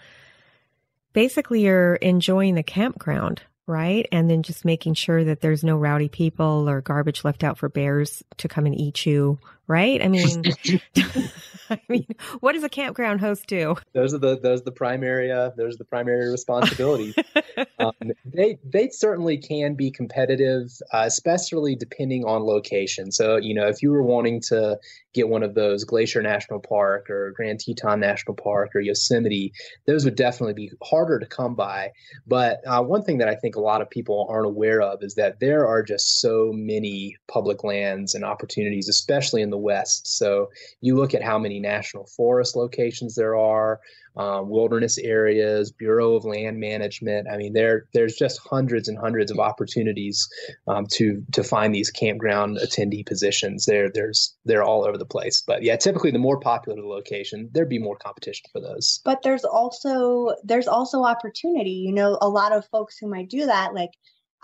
basically 1.12 1.62
you're 1.62 1.96
enjoying 1.96 2.54
the 2.54 2.62
campground 2.62 3.42
right? 3.68 4.08
And 4.10 4.28
then 4.28 4.42
just 4.42 4.64
making 4.64 4.94
sure 4.94 5.22
that 5.24 5.40
there's 5.40 5.62
no 5.62 5.76
rowdy 5.76 6.08
people 6.08 6.68
or 6.68 6.80
garbage 6.80 7.22
left 7.22 7.44
out 7.44 7.58
for 7.58 7.68
bears 7.68 8.24
to 8.38 8.48
come 8.48 8.66
and 8.66 8.74
eat 8.74 9.06
you, 9.06 9.38
right? 9.68 10.02
I 10.02 10.08
mean, 10.08 10.44
I 11.70 11.80
mean, 11.88 12.06
what 12.40 12.52
does 12.52 12.64
a 12.64 12.68
campground 12.68 13.20
host 13.20 13.46
do? 13.46 13.76
Those 13.92 14.14
are 14.14 14.18
the 14.18 14.38
those 14.38 14.62
are 14.62 14.64
the 14.64 14.72
primary 14.72 15.30
uh, 15.30 15.50
those 15.56 15.74
are 15.74 15.78
the 15.78 15.84
primary 15.84 16.30
responsibilities. 16.30 17.14
um, 17.78 17.92
they 18.24 18.58
they 18.64 18.88
certainly 18.88 19.38
can 19.38 19.74
be 19.74 19.90
competitive, 19.90 20.70
uh, 20.92 21.04
especially 21.04 21.76
depending 21.76 22.24
on 22.24 22.42
location. 22.42 23.12
So 23.12 23.36
you 23.36 23.54
know, 23.54 23.68
if 23.68 23.82
you 23.82 23.90
were 23.90 24.02
wanting 24.02 24.40
to 24.48 24.78
get 25.14 25.28
one 25.28 25.42
of 25.42 25.54
those 25.54 25.84
Glacier 25.84 26.22
National 26.22 26.60
Park 26.60 27.10
or 27.10 27.32
Grand 27.32 27.60
Teton 27.60 28.00
National 28.00 28.34
Park 28.34 28.74
or 28.74 28.80
Yosemite, 28.80 29.52
those 29.86 30.04
would 30.04 30.16
definitely 30.16 30.54
be 30.54 30.70
harder 30.82 31.18
to 31.18 31.26
come 31.26 31.54
by. 31.54 31.90
But 32.26 32.60
uh, 32.66 32.82
one 32.82 33.02
thing 33.02 33.18
that 33.18 33.28
I 33.28 33.34
think 33.34 33.56
a 33.56 33.60
lot 33.60 33.82
of 33.82 33.90
people 33.90 34.26
aren't 34.30 34.46
aware 34.46 34.80
of 34.80 35.02
is 35.02 35.14
that 35.16 35.40
there 35.40 35.66
are 35.66 35.82
just 35.82 36.20
so 36.20 36.52
many 36.54 37.16
public 37.26 37.64
lands 37.64 38.14
and 38.14 38.24
opportunities, 38.24 38.88
especially 38.88 39.42
in 39.42 39.50
the 39.50 39.57
West. 39.58 40.16
So 40.18 40.48
you 40.80 40.96
look 40.96 41.14
at 41.14 41.22
how 41.22 41.38
many 41.38 41.60
national 41.60 42.06
forest 42.06 42.56
locations 42.56 43.14
there 43.14 43.36
are, 43.36 43.80
um, 44.18 44.48
wilderness 44.48 44.98
areas, 44.98 45.70
Bureau 45.70 46.14
of 46.16 46.24
Land 46.24 46.58
Management. 46.58 47.28
I 47.32 47.36
mean, 47.36 47.52
there 47.52 47.86
there's 47.94 48.16
just 48.16 48.40
hundreds 48.40 48.88
and 48.88 48.98
hundreds 48.98 49.30
of 49.30 49.38
opportunities 49.38 50.28
um, 50.66 50.86
to 50.94 51.24
to 51.32 51.44
find 51.44 51.72
these 51.74 51.90
campground 51.90 52.58
attendee 52.58 53.06
positions. 53.06 53.64
There 53.64 53.90
there's 53.92 54.36
they're 54.44 54.64
all 54.64 54.84
over 54.84 54.98
the 54.98 55.06
place. 55.06 55.42
But 55.46 55.62
yeah, 55.62 55.76
typically 55.76 56.10
the 56.10 56.18
more 56.18 56.40
popular 56.40 56.80
the 56.80 56.86
location, 56.86 57.48
there'd 57.52 57.68
be 57.68 57.78
more 57.78 57.96
competition 57.96 58.46
for 58.52 58.60
those. 58.60 59.00
But 59.04 59.22
there's 59.22 59.44
also 59.44 60.34
there's 60.42 60.68
also 60.68 61.04
opportunity. 61.04 61.84
You 61.86 61.92
know, 61.92 62.18
a 62.20 62.28
lot 62.28 62.52
of 62.52 62.66
folks 62.66 62.98
who 62.98 63.08
might 63.08 63.30
do 63.30 63.46
that, 63.46 63.72
like 63.72 63.92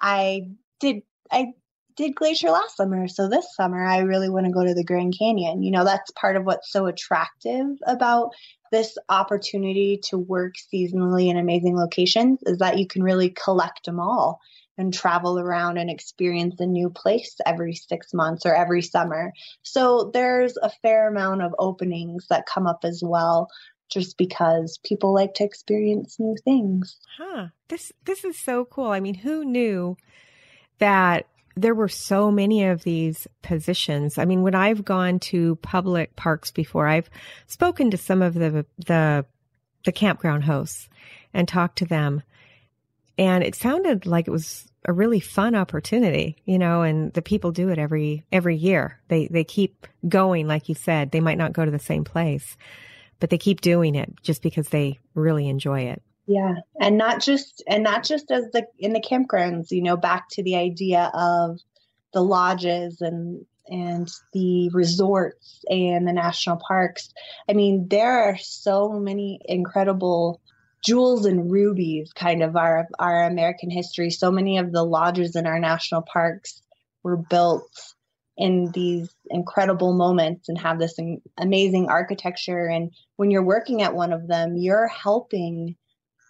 I 0.00 0.50
did 0.78 1.02
I 1.32 1.52
did 1.96 2.14
glacier 2.14 2.50
last 2.50 2.76
summer 2.76 3.08
so 3.08 3.28
this 3.28 3.46
summer 3.54 3.84
i 3.84 3.98
really 3.98 4.28
want 4.28 4.46
to 4.46 4.52
go 4.52 4.64
to 4.64 4.74
the 4.74 4.84
grand 4.84 5.14
canyon 5.18 5.62
you 5.62 5.70
know 5.70 5.84
that's 5.84 6.10
part 6.12 6.36
of 6.36 6.44
what's 6.44 6.70
so 6.70 6.86
attractive 6.86 7.66
about 7.86 8.30
this 8.72 8.96
opportunity 9.08 10.00
to 10.02 10.18
work 10.18 10.54
seasonally 10.72 11.28
in 11.28 11.36
amazing 11.36 11.76
locations 11.76 12.40
is 12.42 12.58
that 12.58 12.78
you 12.78 12.86
can 12.86 13.02
really 13.02 13.30
collect 13.30 13.84
them 13.86 14.00
all 14.00 14.40
and 14.76 14.92
travel 14.92 15.38
around 15.38 15.78
and 15.78 15.88
experience 15.88 16.58
a 16.58 16.66
new 16.66 16.90
place 16.90 17.36
every 17.46 17.74
six 17.74 18.12
months 18.12 18.44
or 18.44 18.54
every 18.54 18.82
summer. 18.82 19.32
So 19.62 20.10
there's 20.12 20.56
a 20.56 20.70
fair 20.82 21.08
amount 21.08 21.42
of 21.42 21.54
openings 21.58 22.26
that 22.28 22.46
come 22.46 22.66
up 22.66 22.80
as 22.82 23.00
well 23.04 23.48
just 23.88 24.18
because 24.18 24.78
people 24.84 25.14
like 25.14 25.34
to 25.34 25.44
experience 25.44 26.16
new 26.18 26.34
things. 26.44 26.98
Huh. 27.16 27.48
This 27.68 27.92
this 28.04 28.24
is 28.24 28.36
so 28.38 28.64
cool. 28.64 28.88
I 28.88 29.00
mean, 29.00 29.14
who 29.14 29.44
knew 29.44 29.96
that 30.78 31.26
there 31.56 31.74
were 31.74 31.88
so 31.88 32.30
many 32.30 32.64
of 32.64 32.82
these 32.82 33.26
positions. 33.42 34.18
I 34.18 34.24
mean, 34.24 34.42
when 34.42 34.54
I've 34.54 34.84
gone 34.84 35.20
to 35.20 35.56
public 35.56 36.16
parks 36.16 36.50
before, 36.50 36.86
I've 36.86 37.10
spoken 37.46 37.90
to 37.90 37.96
some 37.96 38.22
of 38.22 38.34
the 38.34 38.66
the 38.86 39.24
the 39.84 39.92
campground 39.92 40.44
hosts 40.44 40.88
and 41.32 41.46
talked 41.46 41.78
to 41.78 41.84
them. 41.84 42.22
And 43.16 43.44
it 43.44 43.54
sounded 43.54 44.06
like 44.06 44.26
it 44.26 44.32
was 44.32 44.66
a 44.86 44.92
really 44.92 45.20
fun 45.20 45.54
opportunity, 45.54 46.36
you 46.44 46.58
know, 46.58 46.82
and 46.82 47.12
the 47.12 47.22
people 47.22 47.52
do 47.52 47.68
it 47.68 47.78
every 47.78 48.24
every 48.32 48.56
year. 48.56 49.00
They 49.08 49.28
they 49.28 49.44
keep 49.44 49.86
going 50.08 50.46
like 50.46 50.68
you 50.68 50.74
said. 50.74 51.10
They 51.10 51.20
might 51.20 51.38
not 51.38 51.52
go 51.52 51.64
to 51.64 51.70
the 51.70 51.78
same 51.78 52.04
place, 52.04 52.56
but 53.20 53.30
they 53.30 53.38
keep 53.38 53.60
doing 53.60 53.94
it 53.94 54.12
just 54.22 54.42
because 54.42 54.68
they 54.68 54.98
really 55.14 55.48
enjoy 55.48 55.82
it. 55.82 56.02
Yeah, 56.26 56.54
and 56.80 56.96
not 56.96 57.20
just 57.20 57.62
and 57.68 57.82
not 57.82 58.02
just 58.04 58.30
as 58.30 58.50
the 58.52 58.66
in 58.78 58.92
the 58.94 59.00
campgrounds, 59.00 59.70
you 59.70 59.82
know, 59.82 59.96
back 59.96 60.28
to 60.30 60.42
the 60.42 60.56
idea 60.56 61.10
of 61.12 61.58
the 62.14 62.22
lodges 62.22 63.00
and 63.02 63.44
and 63.68 64.08
the 64.32 64.70
resorts 64.70 65.64
and 65.68 66.06
the 66.06 66.12
national 66.12 66.56
parks. 66.66 67.12
I 67.48 67.52
mean, 67.52 67.88
there 67.88 68.24
are 68.24 68.38
so 68.38 68.92
many 69.00 69.40
incredible 69.44 70.40
jewels 70.84 71.26
and 71.26 71.50
rubies 71.50 72.12
kind 72.14 72.42
of 72.42 72.56
our 72.56 72.88
our 72.98 73.24
American 73.24 73.70
history. 73.70 74.10
So 74.10 74.30
many 74.30 74.56
of 74.58 74.72
the 74.72 74.82
lodges 74.84 75.36
in 75.36 75.46
our 75.46 75.58
national 75.58 76.02
parks 76.02 76.62
were 77.02 77.18
built 77.18 77.94
in 78.36 78.70
these 78.72 79.14
incredible 79.30 79.92
moments 79.92 80.48
and 80.48 80.58
have 80.58 80.78
this 80.78 80.98
amazing 81.38 81.88
architecture 81.88 82.66
and 82.66 82.90
when 83.16 83.30
you're 83.30 83.44
working 83.44 83.82
at 83.82 83.94
one 83.94 84.12
of 84.12 84.26
them, 84.26 84.56
you're 84.56 84.88
helping 84.88 85.76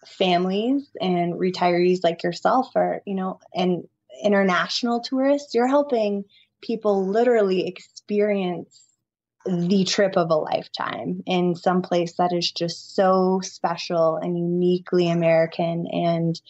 families 0.07 0.89
and 1.01 1.35
retirees 1.35 2.03
like 2.03 2.23
yourself 2.23 2.71
or 2.75 3.01
you 3.07 3.15
know 3.15 3.39
and 3.55 3.87
international 4.23 5.01
tourists 5.01 5.55
you're 5.55 5.67
helping 5.67 6.25
people 6.61 7.07
literally 7.07 7.67
experience 7.67 8.81
the 9.47 9.85
trip 9.85 10.17
of 10.17 10.31
a 10.31 10.37
lifetime 10.37 11.23
in 11.27 11.55
some 11.55 11.83
place 11.83 12.15
that 12.15 12.33
is 12.33 12.51
just 12.51 12.95
so 12.95 13.41
special 13.43 14.17
and 14.17 14.39
uniquely 14.39 15.09
american 15.09 15.87
and 15.93 16.41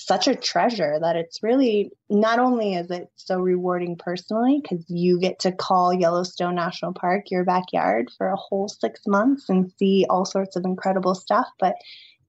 such 0.00 0.28
a 0.28 0.36
treasure 0.36 0.96
that 1.00 1.16
it's 1.16 1.42
really 1.42 1.90
not 2.08 2.38
only 2.38 2.74
is 2.74 2.88
it 2.90 3.10
so 3.16 3.40
rewarding 3.40 3.96
personally 3.96 4.60
because 4.62 4.84
you 4.88 5.18
get 5.18 5.40
to 5.40 5.50
call 5.50 5.92
Yellowstone 5.92 6.54
National 6.54 6.92
Park 6.92 7.32
your 7.32 7.44
backyard 7.44 8.08
for 8.16 8.28
a 8.28 8.36
whole 8.36 8.68
six 8.68 9.00
months 9.08 9.48
and 9.48 9.72
see 9.76 10.06
all 10.08 10.24
sorts 10.24 10.54
of 10.54 10.64
incredible 10.64 11.16
stuff, 11.16 11.48
but 11.58 11.74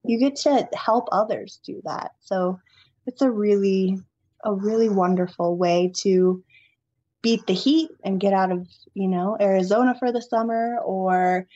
you 0.03 0.19
get 0.19 0.35
to 0.37 0.67
help 0.73 1.09
others 1.11 1.59
do 1.65 1.81
that. 1.85 2.11
So 2.21 2.59
it's 3.05 3.21
a 3.21 3.29
really, 3.29 3.97
a 4.43 4.53
really 4.53 4.89
wonderful 4.89 5.57
way 5.57 5.91
to 5.97 6.43
beat 7.21 7.45
the 7.47 7.53
heat 7.53 7.89
and 8.03 8.19
get 8.19 8.33
out 8.33 8.51
of, 8.51 8.67
you 8.93 9.07
know, 9.07 9.37
Arizona 9.39 9.95
for 9.97 10.11
the 10.11 10.21
summer 10.21 10.77
or 10.83 11.47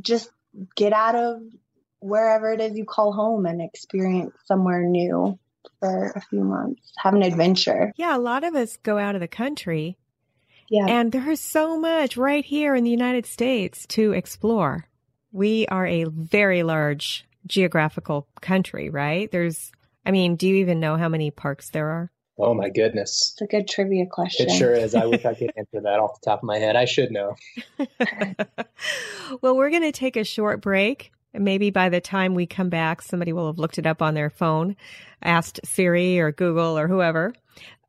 just 0.00 0.30
get 0.74 0.92
out 0.92 1.14
of 1.14 1.42
wherever 2.00 2.52
it 2.52 2.60
is 2.60 2.76
you 2.76 2.84
call 2.84 3.12
home 3.12 3.46
and 3.46 3.60
experience 3.60 4.34
somewhere 4.46 4.82
new 4.82 5.38
for 5.78 6.12
a 6.16 6.20
few 6.20 6.42
months, 6.42 6.92
have 6.98 7.14
an 7.14 7.22
adventure. 7.22 7.92
Yeah, 7.96 8.16
a 8.16 8.18
lot 8.18 8.44
of 8.44 8.54
us 8.54 8.76
go 8.78 8.98
out 8.98 9.14
of 9.14 9.20
the 9.20 9.28
country. 9.28 9.98
Yeah. 10.68 10.86
And 10.88 11.12
there 11.12 11.30
is 11.30 11.40
so 11.40 11.78
much 11.78 12.16
right 12.16 12.44
here 12.44 12.74
in 12.74 12.84
the 12.84 12.90
United 12.90 13.26
States 13.26 13.86
to 13.88 14.12
explore. 14.12 14.88
We 15.30 15.66
are 15.66 15.86
a 15.86 16.04
very 16.04 16.62
large 16.62 17.24
geographical 17.46 18.28
country, 18.40 18.90
right? 18.90 19.30
There's, 19.30 19.72
I 20.06 20.10
mean, 20.10 20.36
do 20.36 20.48
you 20.48 20.56
even 20.56 20.80
know 20.80 20.96
how 20.96 21.08
many 21.08 21.30
parks 21.30 21.70
there 21.70 21.88
are? 21.88 22.10
Oh 22.38 22.54
my 22.54 22.70
goodness. 22.70 23.32
It's 23.34 23.42
a 23.42 23.46
good 23.46 23.68
trivia 23.68 24.06
question. 24.06 24.48
It 24.48 24.52
sure 24.56 24.74
is. 24.74 24.94
I 24.94 25.06
wish 25.06 25.24
I 25.24 25.34
could 25.34 25.52
answer 25.56 25.80
that 25.82 26.00
off 26.00 26.20
the 26.20 26.24
top 26.24 26.40
of 26.40 26.44
my 26.44 26.58
head. 26.58 26.76
I 26.76 26.86
should 26.86 27.10
know. 27.10 27.36
well, 29.42 29.56
we're 29.56 29.70
going 29.70 29.82
to 29.82 29.92
take 29.92 30.16
a 30.16 30.24
short 30.24 30.60
break. 30.60 31.12
And 31.34 31.44
maybe 31.44 31.70
by 31.70 31.88
the 31.88 32.00
time 32.00 32.34
we 32.34 32.46
come 32.46 32.68
back, 32.68 33.00
somebody 33.02 33.32
will 33.32 33.46
have 33.46 33.58
looked 33.58 33.78
it 33.78 33.86
up 33.86 34.02
on 34.02 34.14
their 34.14 34.30
phone, 34.30 34.76
asked 35.22 35.60
Siri 35.64 36.18
or 36.18 36.32
Google 36.32 36.78
or 36.78 36.88
whoever. 36.88 37.32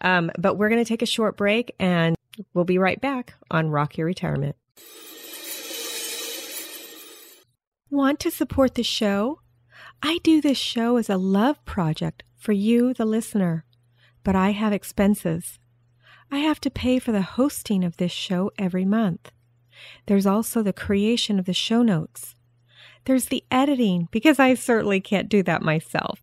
Um, 0.01 0.31
but 0.37 0.55
we're 0.55 0.69
going 0.69 0.83
to 0.83 0.87
take 0.87 1.01
a 1.01 1.07
short 1.07 1.37
break 1.37 1.73
and 1.79 2.15
we'll 2.53 2.65
be 2.65 2.77
right 2.77 2.99
back 2.99 3.33
on 3.49 3.69
Rock 3.69 3.97
Your 3.97 4.07
Retirement. 4.07 4.55
Want 7.89 8.19
to 8.21 8.31
support 8.31 8.75
the 8.75 8.83
show? 8.83 9.39
I 10.05 10.19
do 10.21 10.41
this 10.41 10.57
show 10.57 10.97
as 10.97 11.09
a 11.09 11.15
love 11.15 11.63
project 11.63 12.23
for 12.35 12.51
you, 12.51 12.93
the 12.93 13.05
listener, 13.05 13.63
but 14.25 14.35
I 14.35 14.49
have 14.49 14.73
expenses. 14.73 15.59
I 16.29 16.39
have 16.39 16.59
to 16.61 16.69
pay 16.69 16.99
for 16.99 17.13
the 17.13 17.21
hosting 17.21 17.85
of 17.85 17.95
this 17.95 18.11
show 18.11 18.51
every 18.59 18.83
month. 18.83 19.31
There's 20.07 20.25
also 20.25 20.61
the 20.61 20.73
creation 20.73 21.39
of 21.39 21.45
the 21.45 21.53
show 21.53 21.83
notes. 21.83 22.35
There's 23.05 23.27
the 23.27 23.45
editing 23.49 24.09
because 24.11 24.39
I 24.39 24.55
certainly 24.55 24.99
can't 24.99 25.29
do 25.29 25.41
that 25.43 25.61
myself. 25.61 26.19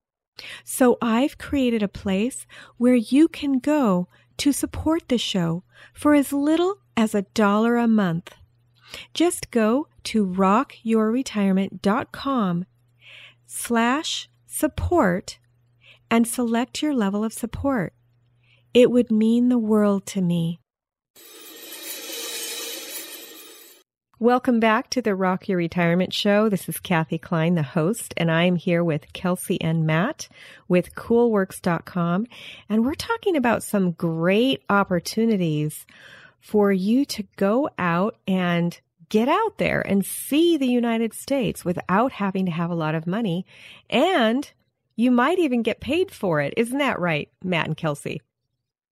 So 0.62 0.98
I've 1.00 1.38
created 1.38 1.82
a 1.82 1.88
place 1.88 2.46
where 2.76 2.96
you 2.96 3.28
can 3.28 3.60
go 3.60 4.08
to 4.36 4.52
support 4.52 5.08
the 5.08 5.16
show 5.16 5.64
for 5.94 6.14
as 6.14 6.34
little 6.34 6.80
as 6.98 7.14
a 7.14 7.22
dollar 7.22 7.78
a 7.78 7.88
month. 7.88 8.34
Just 9.14 9.50
go 9.50 9.88
to 10.04 10.26
rockyourretirement.com 10.26 12.66
slash 13.52 14.28
support 14.46 15.40
and 16.08 16.26
select 16.26 16.82
your 16.82 16.94
level 16.94 17.24
of 17.24 17.32
support. 17.32 17.92
It 18.72 18.92
would 18.92 19.10
mean 19.10 19.48
the 19.48 19.58
world 19.58 20.06
to 20.06 20.20
me. 20.20 20.60
Welcome 24.20 24.60
back 24.60 24.90
to 24.90 25.02
the 25.02 25.16
Rock 25.16 25.48
Your 25.48 25.58
Retirement 25.58 26.12
Show. 26.12 26.48
This 26.48 26.68
is 26.68 26.78
Kathe 26.78 27.20
Kline, 27.22 27.54
the 27.54 27.62
host, 27.62 28.14
and 28.16 28.30
I'm 28.30 28.54
here 28.54 28.84
with 28.84 29.12
Kelsey 29.14 29.60
and 29.60 29.84
Matt 29.84 30.28
with 30.68 30.94
coolworks.com. 30.94 32.26
And 32.68 32.84
we're 32.84 32.94
talking 32.94 33.34
about 33.34 33.64
some 33.64 33.92
great 33.92 34.62
opportunities 34.68 35.86
for 36.38 36.70
you 36.70 37.04
to 37.06 37.24
go 37.36 37.68
out 37.78 38.16
and 38.28 38.78
get 39.10 39.28
out 39.28 39.58
there 39.58 39.82
and 39.82 40.06
see 40.06 40.56
the 40.56 40.66
United 40.66 41.12
States 41.12 41.64
without 41.64 42.12
having 42.12 42.46
to 42.46 42.52
have 42.52 42.70
a 42.70 42.74
lot 42.74 42.94
of 42.94 43.06
money. 43.06 43.44
And 43.90 44.50
you 44.96 45.10
might 45.10 45.38
even 45.38 45.62
get 45.62 45.80
paid 45.80 46.10
for 46.10 46.40
it. 46.40 46.54
Isn't 46.56 46.78
that 46.78 46.98
right, 46.98 47.28
Matt 47.44 47.66
and 47.66 47.76
Kelsey? 47.76 48.22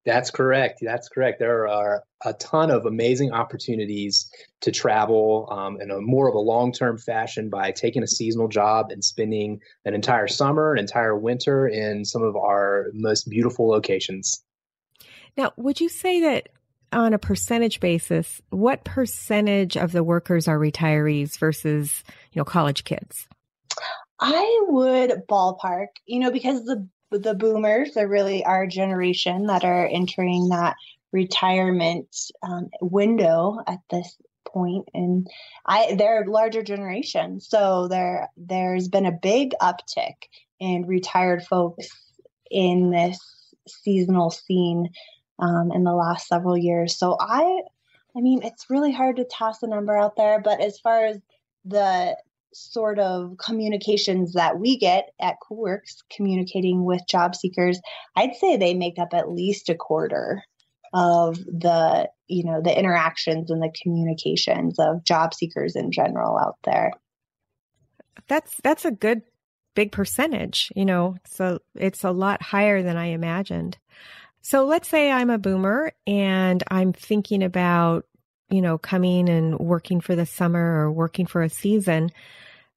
That's 0.04 0.30
correct. 0.30 0.78
That's 0.80 1.08
correct. 1.08 1.38
There 1.38 1.68
are 1.68 2.02
a 2.24 2.32
ton 2.32 2.70
of 2.70 2.86
amazing 2.86 3.32
opportunities 3.32 4.30
to 4.62 4.72
travel 4.72 5.48
um, 5.50 5.80
in 5.80 5.90
a 5.90 6.00
more 6.00 6.28
of 6.28 6.34
a 6.34 6.38
long 6.38 6.72
term 6.72 6.96
fashion 6.98 7.50
by 7.50 7.72
taking 7.72 8.02
a 8.02 8.06
seasonal 8.06 8.48
job 8.48 8.90
and 8.90 9.04
spending 9.04 9.60
an 9.84 9.94
entire 9.94 10.26
summer, 10.26 10.72
an 10.72 10.78
entire 10.78 11.16
winter 11.16 11.68
in 11.68 12.04
some 12.04 12.22
of 12.22 12.36
our 12.36 12.86
most 12.94 13.28
beautiful 13.28 13.68
locations. 13.68 14.42
Now, 15.36 15.52
would 15.56 15.78
you 15.78 15.88
say 15.90 16.20
that 16.20 16.48
on 16.92 17.14
a 17.14 17.18
percentage 17.18 17.80
basis, 17.80 18.40
what 18.50 18.84
percentage 18.84 19.76
of 19.76 19.92
the 19.92 20.04
workers 20.04 20.48
are 20.48 20.58
retirees 20.58 21.38
versus, 21.38 22.02
you 22.32 22.40
know, 22.40 22.44
college 22.44 22.84
kids? 22.84 23.28
I 24.20 24.64
would 24.68 25.22
ballpark, 25.28 25.88
you 26.06 26.20
know, 26.20 26.30
because 26.30 26.64
the 26.64 26.88
the 27.10 27.34
boomers 27.34 27.96
are 27.96 28.06
really 28.06 28.44
our 28.44 28.66
generation 28.66 29.46
that 29.46 29.64
are 29.64 29.86
entering 29.86 30.48
that 30.50 30.76
retirement 31.12 32.14
um, 32.42 32.68
window 32.82 33.58
at 33.66 33.78
this 33.90 34.16
point 34.46 34.88
and 34.94 35.26
i 35.66 35.94
they're 35.96 36.22
a 36.22 36.30
larger 36.30 36.62
generation 36.62 37.40
so 37.40 37.86
there 37.88 38.28
there's 38.36 38.88
been 38.88 39.06
a 39.06 39.18
big 39.22 39.52
uptick 39.60 40.14
in 40.58 40.86
retired 40.86 41.42
folks 41.42 41.88
in 42.50 42.90
this 42.90 43.18
seasonal 43.66 44.30
scene 44.30 44.88
um, 45.38 45.70
in 45.72 45.84
the 45.84 45.94
last 45.94 46.28
several 46.28 46.56
years 46.56 46.96
so 46.96 47.16
i 47.20 47.60
i 48.16 48.20
mean 48.20 48.42
it's 48.42 48.70
really 48.70 48.92
hard 48.92 49.16
to 49.16 49.24
toss 49.24 49.62
a 49.62 49.66
number 49.66 49.96
out 49.96 50.16
there 50.16 50.40
but 50.40 50.60
as 50.60 50.78
far 50.78 51.06
as 51.06 51.20
the 51.64 52.16
sort 52.52 52.98
of 52.98 53.36
communications 53.38 54.32
that 54.32 54.58
we 54.58 54.78
get 54.78 55.10
at 55.20 55.36
Coolworks 55.40 55.98
communicating 56.10 56.84
with 56.84 57.06
job 57.06 57.34
seekers, 57.34 57.80
I'd 58.16 58.36
say 58.36 58.56
they 58.56 58.74
make 58.74 58.98
up 58.98 59.12
at 59.12 59.30
least 59.30 59.68
a 59.68 59.74
quarter 59.74 60.42
of 60.94 61.36
the 61.36 62.08
you 62.28 62.44
know 62.44 62.62
the 62.62 62.76
interactions 62.76 63.50
and 63.50 63.62
the 63.62 63.72
communications 63.82 64.78
of 64.78 65.04
job 65.04 65.34
seekers 65.34 65.76
in 65.76 65.92
general 65.92 66.38
out 66.38 66.56
there. 66.64 66.92
That's 68.26 68.56
that's 68.62 68.84
a 68.84 68.90
good 68.90 69.22
big 69.74 69.92
percentage, 69.92 70.72
you 70.74 70.84
know. 70.84 71.16
So 71.26 71.60
it's 71.74 72.04
a 72.04 72.10
lot 72.10 72.42
higher 72.42 72.82
than 72.82 72.96
I 72.96 73.06
imagined. 73.06 73.78
So 74.48 74.64
let's 74.64 74.88
say 74.88 75.12
I'm 75.12 75.28
a 75.28 75.36
boomer 75.36 75.92
and 76.06 76.64
I'm 76.70 76.94
thinking 76.94 77.42
about 77.42 78.06
you 78.50 78.62
know, 78.62 78.78
coming 78.78 79.28
and 79.28 79.58
working 79.58 80.00
for 80.00 80.16
the 80.16 80.24
summer 80.24 80.80
or 80.80 80.90
working 80.90 81.26
for 81.26 81.42
a 81.42 81.50
season, 81.50 82.10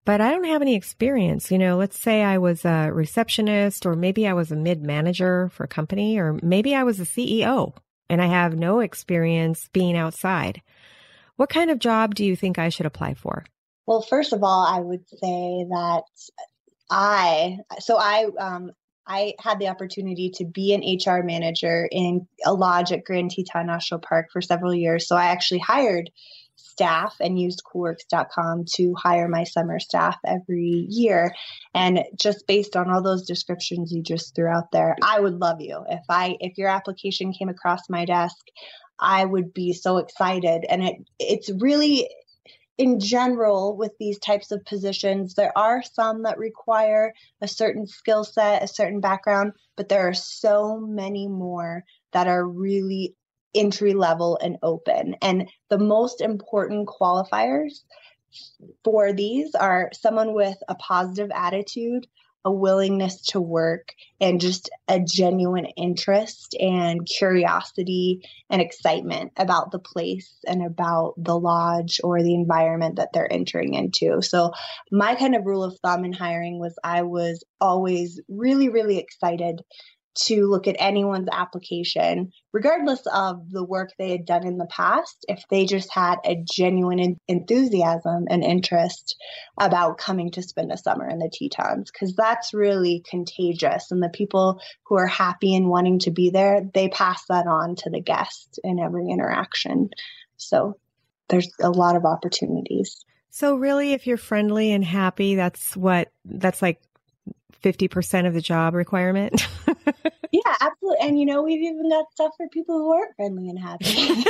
but 0.03 0.19
I 0.19 0.31
don't 0.31 0.43
have 0.43 0.62
any 0.62 0.75
experience. 0.75 1.49
You 1.49 1.57
know, 1.57 1.77
let's 1.77 1.97
say 1.97 2.23
I 2.23 2.39
was 2.39 2.65
a 2.65 2.91
receptionist 2.91 3.86
or 3.86 3.95
maybe 3.95 4.27
I 4.27 4.34
was 4.34 4.51
a 4.51 4.57
mid 4.57 4.84
manager 4.84 5.49
for 5.53 5.63
a 5.63 5.69
company 5.69 6.17
or 6.17 6.38
maybe 6.43 6.75
I 6.75 6.84
was 6.84 6.99
a 6.99 7.05
CEO 7.05 7.73
and 8.10 8.21
I 8.21 8.25
have 8.25 8.57
no 8.57 8.81
experience 8.81 9.69
being 9.71 9.95
outside. 9.95 10.62
What 11.38 11.47
kind 11.47 11.71
of 11.71 11.79
job 11.79 12.15
do 12.15 12.25
you 12.25 12.36
think 12.36 12.60
I 12.60 12.67
should 12.67 12.86
apply 12.86 13.13
for? 13.13 13.45
Well, 13.86 14.01
first 14.01 14.34
of 14.34 14.43
all, 14.43 14.65
I 14.65 14.81
would 14.81 15.07
say 15.07 15.65
that 15.69 16.03
I, 16.89 17.60
so 17.79 17.97
I, 17.97 18.27
um, 18.38 18.71
I 19.12 19.34
had 19.39 19.60
the 19.60 19.67
opportunity 19.67 20.32
to 20.36 20.45
be 20.45 20.74
an 20.74 20.82
HR 20.82 21.21
manager 21.21 21.88
in 21.91 22.28
a 22.45 22.54
lodge 22.54 22.93
at 22.93 23.04
Grand 23.04 23.32
Teton 23.32 23.67
National 23.67 24.00
Park 24.00 24.28
for 24.32 24.41
several 24.41 24.74
years. 24.74 25.06
So 25.06 25.17
I 25.17 25.26
actually 25.26 25.60
hired 25.60 26.10
staff 26.56 27.17
and 27.19 27.38
used 27.38 27.62
coolworks.com 27.65 28.65
to 28.76 28.95
hire 28.95 29.28
my 29.28 29.43
summer 29.43 29.80
staff 29.80 30.17
every 30.26 30.86
year. 30.88 31.34
And 31.74 32.06
just 32.17 32.47
based 32.47 32.78
on 32.78 32.89
all 32.89 33.04
those 33.04 33.28
descriptions 33.28 33.91
you 33.91 34.02
just 34.02 34.34
threw 34.34 34.47
out 34.47 34.71
there, 34.71 34.95
I 35.04 35.19
would 35.19 35.39
love 35.39 35.60
you. 35.60 35.84
If 35.89 36.04
I 36.10 36.38
if 36.39 36.58
your 36.58 36.69
application 36.69 37.34
came 37.34 37.50
across 37.50 37.82
my 37.89 38.06
desk, 38.06 38.45
I 38.97 39.26
would 39.26 39.54
be 39.54 39.74
so 39.74 39.97
excited. 39.97 40.65
And 40.69 40.84
it 40.84 40.95
it's 41.19 41.52
really 41.60 42.08
in 42.82 43.00
general 43.00 43.78
with 43.78 43.91
these 44.00 44.17
types 44.20 44.52
of 44.52 44.65
positions 44.65 45.36
there 45.36 45.56
are 45.58 45.84
some 45.84 46.24
that 46.24 46.38
require 46.38 47.13
a 47.41 47.48
certain 47.48 47.86
skill 47.86 48.24
set 48.24 48.63
a 48.63 48.67
certain 48.67 49.00
background 49.00 49.52
but 49.78 49.88
there 49.88 50.08
are 50.08 50.13
so 50.13 50.80
many 50.80 51.28
more 51.28 51.84
that 52.12 52.28
are 52.28 52.46
really 52.46 53.15
entry 53.54 53.94
level 53.94 54.38
and 54.41 54.58
open. 54.63 55.15
And 55.22 55.50
the 55.70 55.78
most 55.78 56.22
important 56.22 56.88
qualifiers 56.88 57.84
for 58.84 59.12
these 59.12 59.56
are 59.56 59.89
someone 59.94 60.34
with 60.34 60.58
a 60.70 60.76
positive 60.76 61.32
attitude 61.34 62.08
a 62.43 62.51
willingness 62.51 63.21
to 63.21 63.39
work 63.39 63.93
and 64.19 64.41
just 64.41 64.69
a 64.88 64.99
genuine 64.99 65.65
interest 65.77 66.56
and 66.60 67.06
curiosity 67.06 68.21
and 68.49 68.62
excitement 68.62 69.32
about 69.38 69.71
the 69.71 69.80
place 69.80 70.39
and 70.47 70.65
about 70.65 71.13
the 71.17 71.38
lodge 71.38 71.99
or 72.04 72.23
the 72.23 72.34
environment 72.34 72.95
that 72.95 73.10
they're 73.13 73.32
entering 73.32 73.73
into. 73.73 74.21
So, 74.21 74.51
my 74.91 75.15
kind 75.15 75.36
of 75.36 75.45
rule 75.45 75.63
of 75.63 75.77
thumb 75.80 76.06
in 76.06 76.13
hiring 76.13 76.60
was 76.60 76.77
I 76.84 77.04
was 77.04 77.43
always 77.60 78.19
really, 78.27 78.69
really 78.69 78.97
excited 78.97 79.62
to 80.13 80.47
look 80.47 80.67
at 80.67 80.76
anyone's 80.78 81.30
application, 81.32 82.32
regardless 82.52 83.02
of 83.13 83.50
the 83.50 83.63
work 83.63 83.91
they 83.97 84.12
had 84.12 84.26
done 84.26 84.45
in 84.45 84.58
the 84.58 84.65
past, 84.65 85.26
if 85.30 85.43
they 85.50 85.65
just 85.65 85.91
had 85.93 86.17
a 86.26 86.43
genuine 86.43 87.17
enthusiasm 87.28 88.26
and 88.30 88.43
interest 88.43 89.15
about 89.60 89.97
coming 89.97 90.32
to 90.32 90.43
spend 90.43 90.71
a 90.71 90.78
summer 90.78 91.08
in 91.08 91.19
the 91.19 91.30
Tetons, 91.30 91.91
because 91.91 92.15
that's 92.15 92.54
really 92.54 93.04
contagious. 93.10 93.91
And 93.91 94.04
the 94.04 94.10
people 94.10 94.60
who 94.86 94.97
are 94.97 95.08
happy 95.08 95.56
and 95.56 95.69
wanting 95.69 96.00
to 96.00 96.12
be 96.12 96.30
there, 96.30 96.62
they 96.74 96.89
pass 96.89 97.24
that 97.30 97.47
on 97.47 97.76
to 97.78 97.89
the 97.89 98.02
guest 98.02 98.60
in 98.63 98.80
every 98.80 99.08
interaction. 99.10 99.89
So 100.36 100.78
there's 101.30 101.50
a 101.62 101.69
lot 101.69 101.95
of 101.95 102.04
opportunities. 102.04 103.06
So 103.30 103.56
really 103.56 103.93
if 103.93 104.08
you're 104.08 104.17
friendly 104.17 104.74
and 104.74 104.84
happy, 104.84 105.36
that's 105.36 105.78
what 105.78 106.12
that's 106.26 106.62
like 106.62 106.82
50% 107.64 108.28
of 108.28 108.34
the 108.34 108.42
job 108.42 108.74
requirement. 108.74 109.48
yeah, 110.32 110.56
absolutely. 110.60 110.98
And 111.02 111.20
you 111.20 111.26
know, 111.26 111.44
we've 111.44 111.62
even 111.62 111.90
got 111.90 112.12
stuff 112.12 112.34
for 112.38 112.48
people 112.50 112.78
who 112.78 112.92
aren't 112.92 113.16
friendly 113.16 113.50
and 113.50 113.60
happy. 113.60 113.86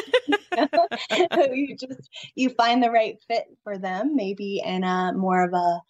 you 1.53 1.75
just 1.77 2.09
you 2.35 2.49
find 2.49 2.83
the 2.83 2.91
right 2.91 3.17
fit 3.27 3.45
for 3.63 3.77
them, 3.77 4.15
maybe 4.15 4.61
in 4.65 4.83
a 4.83 5.13
more 5.13 5.43
of 5.43 5.53
a 5.53 5.81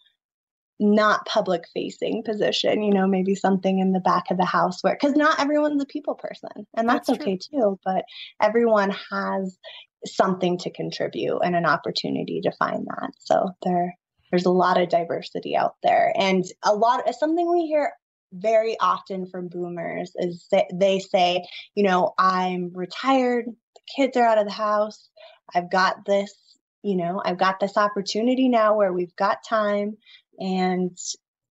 not 0.80 1.24
public 1.26 1.62
facing 1.72 2.22
position, 2.24 2.82
you 2.82 2.92
know, 2.92 3.06
maybe 3.06 3.34
something 3.34 3.78
in 3.78 3.92
the 3.92 4.00
back 4.00 4.30
of 4.30 4.36
the 4.36 4.44
house 4.44 4.82
where 4.82 4.96
because 5.00 5.14
not 5.14 5.38
everyone's 5.38 5.82
a 5.82 5.86
people 5.86 6.14
person 6.14 6.66
and 6.76 6.88
that's, 6.88 7.06
that's 7.06 7.20
okay 7.20 7.38
too, 7.38 7.78
but 7.84 8.04
everyone 8.40 8.92
has 9.10 9.58
something 10.04 10.58
to 10.58 10.70
contribute 10.70 11.38
and 11.44 11.54
an 11.54 11.66
opportunity 11.66 12.40
to 12.40 12.52
find 12.52 12.86
that. 12.86 13.10
So 13.18 13.50
there 13.62 13.96
there's 14.32 14.46
a 14.46 14.50
lot 14.50 14.80
of 14.80 14.88
diversity 14.88 15.54
out 15.54 15.76
there 15.82 16.12
and 16.18 16.44
a 16.64 16.74
lot 16.74 17.06
of 17.08 17.14
something 17.14 17.52
we 17.52 17.66
hear 17.66 17.92
very 18.32 18.78
often 18.80 19.26
from 19.26 19.46
boomers 19.46 20.12
is 20.16 20.46
that 20.50 20.64
they 20.72 20.98
say 20.98 21.46
you 21.74 21.84
know 21.84 22.14
i'm 22.18 22.72
retired 22.74 23.44
the 23.46 23.80
kids 23.94 24.16
are 24.16 24.24
out 24.24 24.38
of 24.38 24.46
the 24.46 24.50
house 24.50 25.10
i've 25.54 25.70
got 25.70 26.04
this 26.06 26.34
you 26.82 26.96
know 26.96 27.20
i've 27.24 27.38
got 27.38 27.60
this 27.60 27.76
opportunity 27.76 28.48
now 28.48 28.74
where 28.74 28.92
we've 28.92 29.14
got 29.16 29.44
time 29.46 29.96
and 30.40 30.96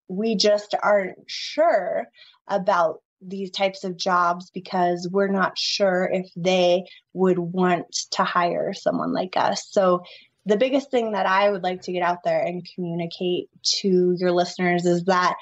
we 0.08 0.36
just 0.36 0.74
aren't 0.82 1.18
sure 1.28 2.08
about 2.48 2.98
these 3.22 3.52
types 3.52 3.84
of 3.84 3.98
jobs 3.98 4.50
because 4.50 5.08
we're 5.12 5.28
not 5.28 5.58
sure 5.58 6.10
if 6.12 6.30
they 6.36 6.84
would 7.14 7.38
want 7.38 7.86
to 8.12 8.24
hire 8.24 8.74
someone 8.74 9.14
like 9.14 9.38
us. 9.38 9.68
So 9.70 10.04
the 10.46 10.58
biggest 10.58 10.90
thing 10.90 11.12
that 11.12 11.26
I 11.26 11.50
would 11.50 11.64
like 11.64 11.82
to 11.84 11.92
get 11.92 12.04
out 12.04 12.24
there 12.24 12.42
and 12.42 12.68
communicate 12.76 13.50
to 13.80 14.16
your 14.18 14.32
listeners 14.32 14.86
is 14.86 15.06
that 15.06 15.36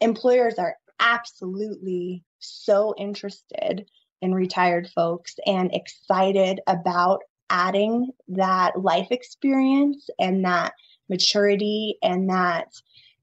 employers 0.00 0.54
are 0.58 0.76
absolutely 0.98 2.24
so 2.40 2.94
interested 2.98 3.86
in 4.20 4.34
retired 4.34 4.88
folks 4.94 5.36
and 5.46 5.72
excited 5.74 6.60
about 6.66 7.20
adding 7.50 8.10
that 8.28 8.80
life 8.80 9.08
experience 9.10 10.08
and 10.18 10.44
that 10.44 10.72
maturity 11.08 11.96
and 12.02 12.30
that 12.30 12.68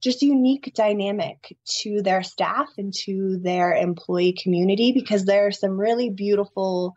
just 0.01 0.21
unique 0.21 0.71
dynamic 0.75 1.57
to 1.65 2.01
their 2.01 2.23
staff 2.23 2.69
and 2.77 2.93
to 2.93 3.39
their 3.41 3.73
employee 3.73 4.35
community 4.41 4.91
because 4.93 5.25
there 5.25 5.47
are 5.47 5.51
some 5.51 5.79
really 5.79 6.09
beautiful 6.09 6.95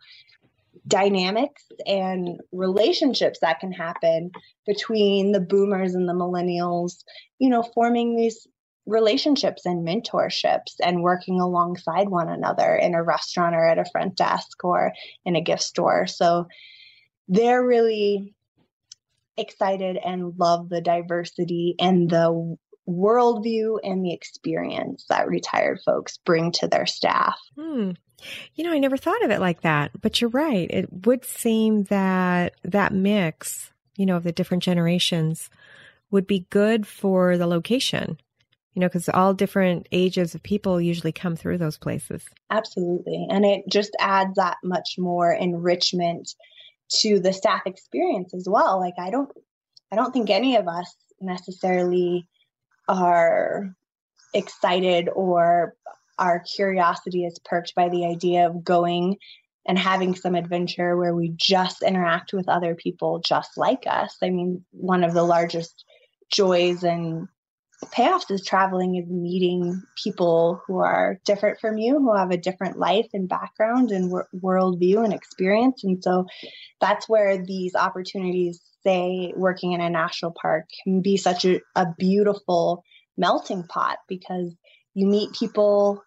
dynamics 0.87 1.63
and 1.85 2.39
relationships 2.51 3.39
that 3.39 3.59
can 3.59 3.71
happen 3.71 4.31
between 4.65 5.31
the 5.31 5.39
boomers 5.39 5.95
and 5.95 6.07
the 6.07 6.13
millennials, 6.13 7.03
you 7.39 7.49
know, 7.49 7.63
forming 7.63 8.15
these 8.15 8.47
relationships 8.85 9.65
and 9.65 9.87
mentorships 9.87 10.73
and 10.83 11.03
working 11.03 11.39
alongside 11.39 12.09
one 12.09 12.27
another 12.27 12.75
in 12.75 12.95
a 12.95 13.03
restaurant 13.03 13.55
or 13.55 13.65
at 13.65 13.79
a 13.79 13.85
front 13.91 14.15
desk 14.15 14.63
or 14.63 14.91
in 15.25 15.35
a 15.35 15.41
gift 15.41 15.63
store. 15.63 16.05
So 16.05 16.47
they're 17.29 17.65
really 17.65 18.35
excited 19.37 19.97
and 19.97 20.37
love 20.37 20.69
the 20.69 20.81
diversity 20.81 21.75
and 21.79 22.09
the 22.09 22.57
worldview 22.87 23.79
and 23.83 24.03
the 24.03 24.13
experience 24.13 25.05
that 25.09 25.27
retired 25.27 25.79
folks 25.85 26.17
bring 26.25 26.51
to 26.51 26.67
their 26.67 26.85
staff. 26.85 27.39
Hmm. 27.57 27.91
You 28.55 28.63
know, 28.63 28.71
I 28.71 28.79
never 28.79 28.97
thought 28.97 29.23
of 29.23 29.31
it 29.31 29.39
like 29.39 29.61
that, 29.61 29.91
but 30.01 30.21
you're 30.21 30.29
right. 30.29 30.69
It 30.69 31.05
would 31.05 31.25
seem 31.25 31.83
that 31.85 32.55
that 32.63 32.93
mix, 32.93 33.71
you 33.95 34.05
know, 34.05 34.17
of 34.17 34.23
the 34.23 34.31
different 34.31 34.63
generations 34.63 35.49
would 36.11 36.27
be 36.27 36.45
good 36.49 36.85
for 36.85 37.37
the 37.37 37.47
location, 37.47 38.19
you 38.73 38.79
know, 38.79 38.87
because 38.87 39.09
all 39.09 39.33
different 39.33 39.87
ages 39.91 40.35
of 40.35 40.43
people 40.43 40.79
usually 40.79 41.11
come 41.11 41.35
through 41.35 41.57
those 41.57 41.77
places. 41.77 42.23
Absolutely. 42.49 43.27
And 43.29 43.45
it 43.45 43.63
just 43.69 43.95
adds 43.99 44.35
that 44.35 44.57
much 44.63 44.95
more 44.97 45.31
enrichment 45.31 46.33
to 47.01 47.19
the 47.19 47.33
staff 47.33 47.61
experience 47.65 48.33
as 48.33 48.47
well. 48.47 48.79
Like, 48.79 48.93
I 48.99 49.09
don't, 49.09 49.29
I 49.91 49.95
don't 49.95 50.11
think 50.11 50.29
any 50.29 50.55
of 50.55 50.67
us 50.67 50.95
necessarily 51.19 52.27
are 52.87 53.75
excited 54.33 55.09
or 55.09 55.75
our 56.17 56.39
curiosity 56.55 57.25
is 57.25 57.39
perked 57.43 57.73
by 57.75 57.89
the 57.89 58.05
idea 58.05 58.47
of 58.47 58.63
going 58.63 59.17
and 59.65 59.79
having 59.79 60.15
some 60.15 60.35
adventure 60.35 60.97
where 60.97 61.15
we 61.15 61.33
just 61.35 61.83
interact 61.83 62.33
with 62.33 62.49
other 62.49 62.75
people 62.75 63.21
just 63.25 63.57
like 63.57 63.83
us. 63.87 64.17
I 64.21 64.29
mean, 64.29 64.65
one 64.71 65.03
of 65.03 65.13
the 65.13 65.23
largest 65.23 65.85
joys 66.29 66.83
and 66.83 67.27
payoffs 67.85 68.31
is 68.31 68.45
traveling 68.45 68.95
is 68.95 69.09
meeting 69.09 69.81
people 70.01 70.61
who 70.65 70.79
are 70.79 71.19
different 71.25 71.59
from 71.59 71.77
you, 71.77 71.99
who 71.99 72.15
have 72.15 72.31
a 72.31 72.37
different 72.37 72.77
life 72.77 73.07
and 73.13 73.27
background 73.27 73.91
and 73.91 74.11
wor- 74.11 74.27
worldview 74.35 75.03
and 75.03 75.13
experience. 75.13 75.83
And 75.83 76.03
so 76.03 76.25
that's 76.79 77.07
where 77.07 77.43
these 77.43 77.75
opportunities, 77.75 78.61
say, 78.83 79.33
working 79.35 79.73
in 79.73 79.81
a 79.81 79.89
national 79.89 80.33
park, 80.39 80.65
can 80.83 81.01
be 81.01 81.17
such 81.17 81.45
a, 81.45 81.59
a 81.75 81.87
beautiful 81.97 82.83
melting 83.17 83.63
pot 83.63 83.97
because 84.07 84.53
you 84.93 85.07
meet 85.07 85.33
people 85.33 86.03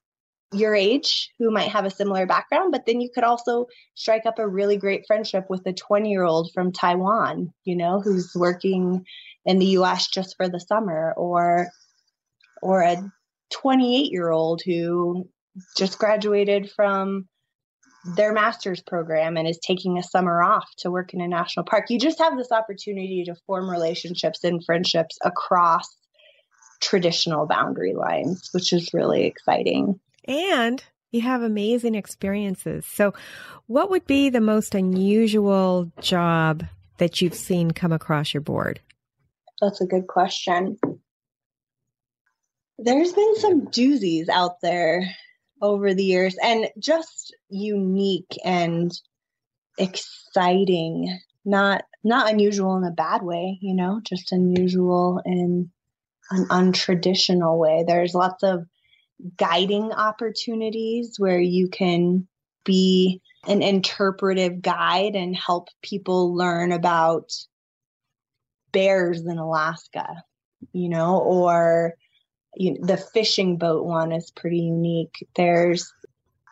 your 0.53 0.75
age 0.75 1.31
who 1.38 1.51
might 1.51 1.70
have 1.70 1.85
a 1.85 1.90
similar 1.90 2.27
background, 2.27 2.70
but 2.72 2.87
then 2.87 3.01
you 3.01 3.11
could 3.12 3.25
also 3.25 3.66
strike 3.94 4.27
up 4.27 4.38
a 4.38 4.49
really 4.49 4.77
great 4.77 5.05
friendship 5.07 5.46
with 5.49 5.66
a 5.66 5.72
20 5.72 6.11
year 6.11 6.25
old 6.25 6.51
from 6.55 6.72
Taiwan, 6.72 7.53
you 7.64 7.77
know, 7.77 8.01
who's 8.01 8.33
working 8.35 9.05
in 9.44 9.59
the 9.59 9.79
US 9.79 10.09
just 10.09 10.37
for 10.37 10.49
the 10.49 10.61
summer, 10.61 11.12
or 11.16 11.68
or 12.62 12.83
a 12.83 12.96
28 13.51 14.11
year 14.12 14.31
old 14.31 14.62
who 14.64 15.29
just 15.77 15.99
graduated 15.99 16.70
from 16.70 17.29
their 18.14 18.33
master's 18.33 18.81
program 18.83 19.37
and 19.37 19.49
is 19.49 19.59
taking 19.59 19.99
a 19.99 20.03
summer 20.03 20.42
off 20.42 20.68
to 20.79 20.90
work 20.90 21.12
in 21.12 21.20
a 21.20 21.27
national 21.27 21.64
park. 21.64 21.87
You 21.90 21.99
just 21.99 22.20
have 22.20 22.37
this 22.37 22.53
opportunity 22.53 23.25
to 23.27 23.35
form 23.46 23.68
relationships 23.68 24.44
and 24.44 24.64
friendships 24.64 25.18
across 25.25 25.88
traditional 26.80 27.46
boundary 27.46 27.94
lines, 27.94 28.48
which 28.52 28.72
is 28.72 28.94
really 28.94 29.24
exciting. 29.24 30.00
And 30.24 30.82
you 31.10 31.20
have 31.22 31.42
amazing 31.42 31.94
experiences. 31.94 32.86
So, 32.86 33.14
what 33.66 33.90
would 33.90 34.06
be 34.06 34.28
the 34.28 34.40
most 34.40 34.74
unusual 34.74 35.90
job 36.00 36.64
that 36.98 37.20
you've 37.20 37.34
seen 37.34 37.70
come 37.72 37.92
across 37.92 38.32
your 38.34 38.40
board? 38.40 38.80
That's 39.60 39.80
a 39.80 39.86
good 39.86 40.06
question. 40.06 40.78
There's 42.78 43.12
been 43.12 43.36
some 43.36 43.66
doozies 43.68 44.28
out 44.28 44.60
there 44.60 45.02
over 45.62 45.94
the 45.94 46.04
years 46.04 46.36
and 46.42 46.68
just 46.78 47.34
unique 47.48 48.36
and 48.44 48.92
exciting 49.78 51.18
not 51.44 51.84
not 52.02 52.30
unusual 52.30 52.76
in 52.76 52.84
a 52.84 52.90
bad 52.90 53.22
way 53.22 53.58
you 53.60 53.74
know 53.74 54.00
just 54.02 54.32
unusual 54.32 55.20
in 55.24 55.70
an 56.30 56.46
untraditional 56.48 57.58
way 57.58 57.84
there's 57.86 58.14
lots 58.14 58.42
of 58.42 58.66
guiding 59.36 59.92
opportunities 59.92 61.16
where 61.18 61.40
you 61.40 61.68
can 61.68 62.26
be 62.64 63.22
an 63.46 63.62
interpretive 63.62 64.60
guide 64.60 65.14
and 65.14 65.36
help 65.36 65.68
people 65.82 66.34
learn 66.34 66.72
about 66.72 67.32
bears 68.72 69.24
in 69.24 69.38
Alaska, 69.38 70.22
you 70.72 70.88
know, 70.88 71.18
or 71.18 71.94
you 72.54 72.72
know, 72.72 72.86
the 72.86 72.96
fishing 72.96 73.56
boat 73.56 73.84
one 73.84 74.12
is 74.12 74.30
pretty 74.30 74.58
unique. 74.58 75.26
There's 75.34 75.92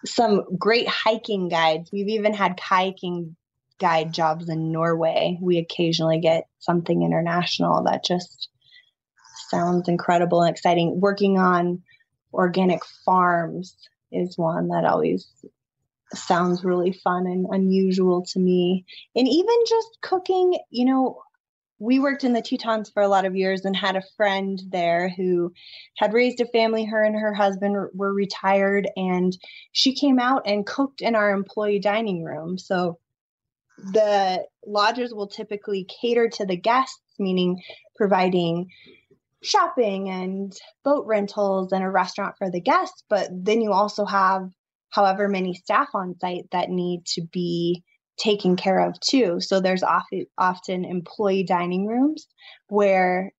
some 0.07 0.43
great 0.59 0.89
hiking 0.89 1.49
guides. 1.49 1.91
We've 1.93 2.09
even 2.09 2.33
had 2.33 2.57
kayaking 2.57 3.35
guide 3.81 4.13
jobs 4.13 4.49
in 4.49 4.71
Norway. 4.71 5.39
We 5.43 5.59
occasionally 5.59 6.21
get 6.21 6.45
something 6.61 7.03
international 7.03 7.85
that 7.85 8.05
just 8.05 8.49
sounds 9.49 9.89
incredible 9.89 10.43
and 10.43 10.55
exciting. 10.55 11.01
Working 11.01 11.39
on 11.39 11.83
organic 12.33 12.85
farms 13.05 13.77
is 14.13 14.37
one 14.39 14.69
that 14.69 14.85
always 14.85 15.27
sounds 16.13 16.65
really 16.65 16.93
fun 16.93 17.27
and 17.27 17.47
unusual 17.51 18.25
to 18.27 18.39
me. 18.39 18.85
And 19.17 19.29
even 19.29 19.55
just 19.69 19.99
cooking, 20.03 20.59
you 20.71 20.85
know, 20.85 21.23
we 21.79 21.99
worked 21.99 22.25
in 22.25 22.33
the 22.33 22.43
Tetons 22.43 22.91
for 22.91 23.03
a 23.03 23.09
lot 23.09 23.25
of 23.25 23.37
years 23.37 23.65
and 23.65 23.75
had 23.75 23.97
a 23.97 24.03
friend 24.17 24.63
there 24.69 25.09
who 25.09 25.53
had 25.97 26.13
raised 26.13 26.41
a 26.41 26.47
family. 26.47 26.85
Her 26.85 27.03
and 27.03 27.19
her 27.19 27.35
husband 27.35 27.77
were 27.93 28.15
retired, 28.15 28.89
and 28.97 29.37
she 29.73 29.95
came 29.95 30.21
out 30.21 30.43
and 30.47 30.67
cooked 30.67 31.03
in 31.03 31.17
our 31.17 31.33
employee 31.33 31.81
dining 31.81 32.23
room. 32.23 32.59
So 32.59 32.99
the 33.77 34.47
lodges 34.65 35.13
will 35.13 35.27
typically 35.27 35.85
cater 36.01 36.29
to 36.29 36.47
the 36.47 36.57
guests, 36.57 37.03
meaning 37.19 37.61
providing 37.97 38.71
shopping 39.45 40.09
and 40.09 40.53
boat 40.85 41.07
rentals 41.07 41.73
and 41.73 41.85
a 41.85 41.91
restaurant 41.91 42.35
for 42.39 42.51
the 42.51 42.61
guests. 42.61 43.05
But 43.09 43.29
then 43.31 43.61
you 43.61 43.73
also 43.73 44.05
have 44.05 44.49
however 44.91 45.29
many 45.29 45.55
staff 45.55 45.89
on 45.95 46.19
site 46.19 46.47
that 46.53 46.71
need 46.71 47.05
to 47.15 47.23
be 47.33 47.83
taken 48.17 48.57
care 48.57 48.79
of 48.79 48.99
too. 49.01 49.41
So 49.41 49.61
there's 49.61 49.83
often, 49.83 50.85
employee 50.85 51.45
dining 51.45 51.87
rooms 51.87 52.27
where 52.69 53.33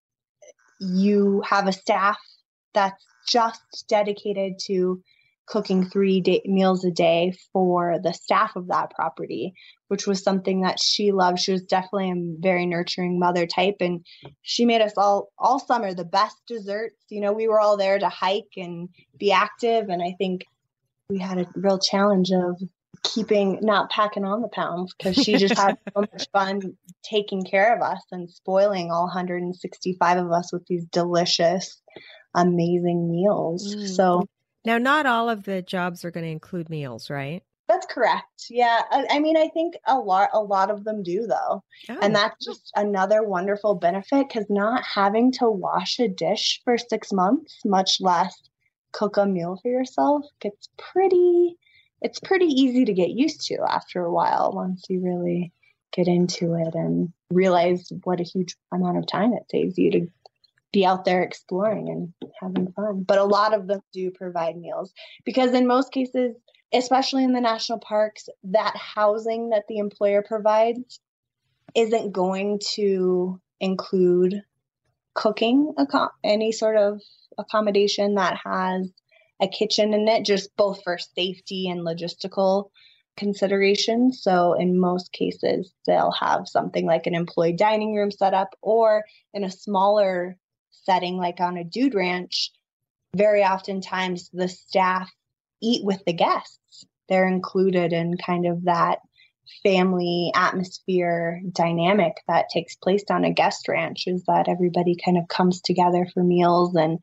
you 0.80 1.42
have 1.48 1.68
a 1.68 1.74
staff 1.74 2.18
that's 2.74 3.06
just 3.28 3.86
dedicated 3.88 4.60
to 4.66 5.02
cooking 5.48 5.90
three 5.90 6.22
day, 6.22 6.42
meals 6.46 6.84
a 6.84 6.92
day 6.92 7.34
for 7.54 8.00
the 8.02 8.14
staff 8.14 8.56
of 8.56 8.68
that 8.68 8.92
property, 8.92 9.54
which 9.88 10.08
was 10.08 10.24
something 10.24 10.62
that 10.62 10.80
she 10.80 11.12
loved. 11.12 11.40
She 11.40 11.52
was 11.52 11.64
definitely 11.64 12.12
a 12.12 12.36
very 12.40 12.66
nurturing 12.66 13.20
mother 13.20 13.46
type, 13.46 13.78
and 13.80 14.06
she 14.42 14.66
made 14.66 14.82
us 14.82 14.94
all 14.98 15.30
all 15.38 15.60
summer 15.60 15.94
the 15.94 16.06
best 16.06 16.36
desserts. 16.48 16.98
You 17.10 17.22
know, 17.22 17.34
we 17.34 17.48
were 17.48 17.60
all 17.60 17.78
there 17.78 18.00
to 18.00 18.10
hike 18.10 18.54
and 18.58 18.90
be 19.18 19.32
active, 19.32 19.90
and 19.90 20.02
I 20.02 20.16
think 20.18 20.46
we 21.10 21.20
had 21.20 21.40
a 21.40 21.48
real 21.56 21.80
challenge 21.80 22.32
of 22.32 22.60
keeping 23.04 23.60
not 23.62 23.90
packing 23.90 24.26
on 24.26 24.42
the 24.42 24.48
pounds 24.48 24.94
because 24.98 25.16
she 25.16 25.38
just 25.38 25.56
had 25.56 25.78
so 25.94 26.02
much 26.14 26.28
fun 26.32 26.76
taking 27.04 27.44
care 27.44 27.76
of 27.76 27.82
us 27.82 28.02
and 28.12 28.30
spoiling 28.30 28.92
all 28.92 29.04
165 29.04 30.18
of 30.18 30.32
us 30.32 30.52
with 30.52 30.66
these 30.68 30.86
delicious 30.86 31.82
amazing 32.34 33.10
meals 33.12 33.76
mm. 33.76 33.88
so 33.88 34.28
now 34.66 34.78
not 34.78 35.06
all 35.06 35.30
of 35.30 35.44
the 35.44 35.62
jobs 35.62 36.04
are 36.04 36.12
going 36.12 36.26
to 36.26 36.32
include 36.32 36.70
meals 36.70 37.10
right? 37.10 37.44
That's 37.68 37.88
correct. 37.88 38.46
Yeah 38.50 38.82
I, 38.92 39.08
I, 39.12 39.20
mean 39.20 39.38
i 39.38 39.48
think 39.48 39.76
a 39.88 39.98
lot 39.98 40.30
a 40.34 40.40
lot 40.40 40.70
of 40.70 40.84
them 40.84 41.04
do 41.04 41.26
though. 41.28 41.64
Oh. 41.90 41.98
and 42.02 42.16
that's 42.16 42.46
just 42.46 42.72
another 42.76 43.24
wonderful 43.24 43.76
benefit 43.76 44.28
because 44.28 44.46
not 44.50 44.84
having 44.84 45.32
to 45.34 45.50
wash 45.50 46.00
a 46.00 46.08
dish 46.08 46.62
for 46.64 46.78
six 46.78 47.12
months 47.12 47.60
much 47.66 47.98
less 48.00 48.36
cook 48.92 49.18
a 49.18 49.26
meal 49.26 49.60
for 49.62 49.70
yourself 49.70 50.26
gets 50.40 50.70
pretty 50.78 51.58
it's 52.02 52.20
pretty 52.20 52.46
easy 52.46 52.86
to 52.86 52.94
get 52.94 53.10
used 53.10 53.48
to 53.48 53.58
after 53.68 54.06
a 54.06 54.14
while 54.14 54.52
once 54.54 54.84
you 54.90 55.02
really 55.04 55.52
get 55.92 56.08
into 56.08 56.54
it 56.54 56.76
and 56.76 57.12
realize 57.32 57.92
what 58.04 58.20
a 58.20 58.24
huge 58.24 58.56
amount 58.72 58.98
of 58.98 59.08
time 59.08 59.34
it 59.34 59.44
saves 59.50 59.78
you 59.78 59.92
to 59.92 60.08
be 60.76 60.86
out 60.86 61.06
there 61.06 61.24
exploring 61.24 61.88
and 61.90 62.14
having 62.42 62.70
fun. 62.74 63.04
But 63.08 63.18
a 63.18 63.24
lot 63.24 63.54
of 63.54 63.66
them 63.66 63.80
do 63.94 64.12
provide 64.12 64.58
meals 64.58 64.94
because, 65.24 65.54
in 65.54 65.66
most 65.66 65.94
cases, 65.94 66.36
especially 66.74 67.24
in 67.24 67.32
the 67.32 67.40
national 67.40 67.80
parks, 67.80 68.28
that 68.44 68.76
housing 68.76 69.52
that 69.52 69.64
the 69.70 69.78
employer 69.78 70.22
provides 70.22 71.00
isn't 71.76 72.12
going 72.12 72.60
to 72.74 73.40
include 73.62 74.44
cooking 75.14 75.74
any 76.26 76.52
sort 76.52 76.76
of 76.76 77.02
accommodation 77.38 78.16
that 78.16 78.38
has 78.44 78.92
a 79.42 79.48
kitchen 79.48 79.94
in 79.94 80.10
it, 80.10 80.26
just 80.26 80.54
both 80.58 80.84
for 80.84 80.98
safety 80.98 81.70
and 81.70 81.86
logistical 81.88 82.70
considerations. 83.16 84.22
So, 84.22 84.56
in 84.56 84.78
most 84.78 85.14
cases, 85.14 85.74
they'll 85.88 86.12
have 86.20 86.50
something 86.50 86.86
like 86.86 87.08
an 87.08 87.16
employee 87.16 87.54
dining 87.54 87.96
room 87.96 88.12
set 88.12 88.34
up, 88.34 88.56
or 88.62 89.06
in 89.34 89.46
a 89.46 89.52
smaller 89.52 90.38
setting, 90.84 91.18
like 91.18 91.40
on 91.40 91.58
a 91.58 91.64
dude 91.64 91.96
ranch, 91.96 92.52
very 93.16 93.44
oftentimes 93.44 94.30
the 94.34 94.48
staff 94.48 95.10
eat 95.62 95.84
with 95.84 96.04
the 96.06 96.14
guests. 96.14 96.86
They're 97.08 97.28
included 97.28 97.94
in 97.94 98.18
kind 98.18 98.46
of 98.46 98.66
that 98.66 99.00
family 99.64 100.32
atmosphere 100.36 101.42
dynamic 101.52 102.14
that 102.28 102.50
takes 102.52 102.76
place 102.76 103.04
on 103.10 103.24
a 103.24 103.34
guest 103.34 103.68
ranch 103.68 104.04
is 104.08 104.24
that 104.28 104.48
everybody 104.48 104.96
kind 105.04 105.18
of 105.18 105.28
comes 105.28 105.62
together 105.62 106.08
for 106.14 106.24
meals 106.24 106.76
and 106.76 107.00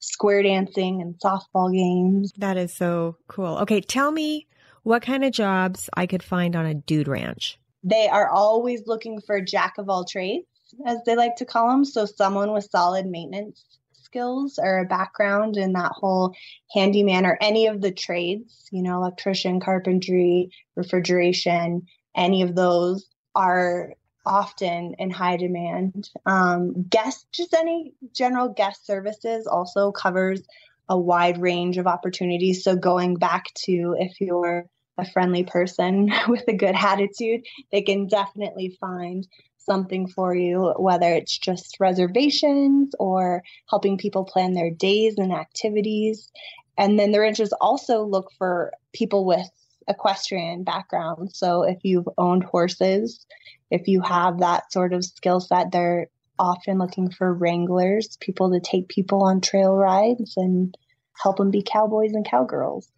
square 0.00 0.42
dancing 0.42 1.00
and 1.00 1.14
softball 1.18 1.72
games. 1.72 2.32
That 2.38 2.56
is 2.56 2.72
so 2.72 3.16
cool. 3.28 3.58
Okay, 3.58 3.80
tell 3.80 4.10
me 4.10 4.46
what 4.82 5.02
kind 5.02 5.24
of 5.24 5.32
jobs 5.32 5.88
I 5.94 6.06
could 6.06 6.22
find 6.22 6.54
on 6.54 6.66
a 6.66 6.74
dude 6.74 7.08
ranch. 7.08 7.58
They 7.82 8.08
are 8.08 8.28
always 8.28 8.82
looking 8.86 9.20
for 9.20 9.40
jack 9.40 9.74
of 9.78 9.88
all 9.88 10.04
trades, 10.04 10.46
as 10.84 10.98
they 11.06 11.16
like 11.16 11.36
to 11.36 11.44
call 11.44 11.68
them. 11.70 11.84
So, 11.84 12.04
someone 12.04 12.52
with 12.52 12.68
solid 12.70 13.06
maintenance 13.06 13.64
skills 13.94 14.58
or 14.62 14.78
a 14.78 14.84
background 14.84 15.56
in 15.56 15.72
that 15.72 15.92
whole 15.92 16.34
handyman 16.72 17.26
or 17.26 17.36
any 17.40 17.66
of 17.66 17.80
the 17.80 17.92
trades, 17.92 18.68
you 18.70 18.82
know, 18.82 18.96
electrician, 18.96 19.60
carpentry, 19.60 20.50
refrigeration, 20.74 21.82
any 22.16 22.42
of 22.42 22.54
those 22.54 23.06
are 23.34 23.92
often 24.24 24.94
in 24.98 25.10
high 25.10 25.36
demand. 25.36 26.10
Um, 26.24 26.84
guest, 26.88 27.26
just 27.32 27.54
any 27.54 27.94
general 28.12 28.48
guest 28.48 28.86
services 28.86 29.46
also 29.46 29.92
covers 29.92 30.42
a 30.88 30.98
wide 30.98 31.40
range 31.40 31.78
of 31.78 31.86
opportunities. 31.86 32.64
So 32.64 32.76
going 32.76 33.16
back 33.16 33.52
to 33.64 33.96
if 33.98 34.20
you're 34.20 34.66
a 34.98 35.10
friendly 35.10 35.44
person 35.44 36.10
with 36.28 36.44
a 36.48 36.56
good 36.56 36.74
attitude, 36.74 37.42
they 37.70 37.82
can 37.82 38.06
definitely 38.06 38.76
find 38.80 39.26
something 39.66 40.08
for 40.08 40.34
you, 40.34 40.72
whether 40.78 41.12
it's 41.12 41.36
just 41.36 41.78
reservations 41.80 42.94
or 42.98 43.42
helping 43.68 43.98
people 43.98 44.24
plan 44.24 44.54
their 44.54 44.70
days 44.70 45.16
and 45.18 45.32
activities. 45.32 46.30
And 46.78 46.98
then 46.98 47.12
the 47.12 47.20
ranchers 47.20 47.52
also 47.52 48.04
look 48.04 48.30
for 48.38 48.72
people 48.92 49.26
with 49.26 49.48
equestrian 49.88 50.64
background. 50.64 51.34
So 51.34 51.62
if 51.62 51.78
you've 51.82 52.08
owned 52.16 52.44
horses, 52.44 53.26
if 53.70 53.88
you 53.88 54.00
have 54.00 54.40
that 54.40 54.72
sort 54.72 54.92
of 54.92 55.04
skill 55.04 55.40
set, 55.40 55.72
they're 55.72 56.08
often 56.38 56.78
looking 56.78 57.10
for 57.10 57.32
wranglers, 57.32 58.16
people 58.20 58.52
to 58.52 58.60
take 58.60 58.88
people 58.88 59.24
on 59.24 59.40
trail 59.40 59.74
rides 59.74 60.34
and 60.36 60.76
help 61.20 61.38
them 61.38 61.50
be 61.50 61.62
cowboys 61.62 62.12
and 62.12 62.26
cowgirls. 62.26 62.88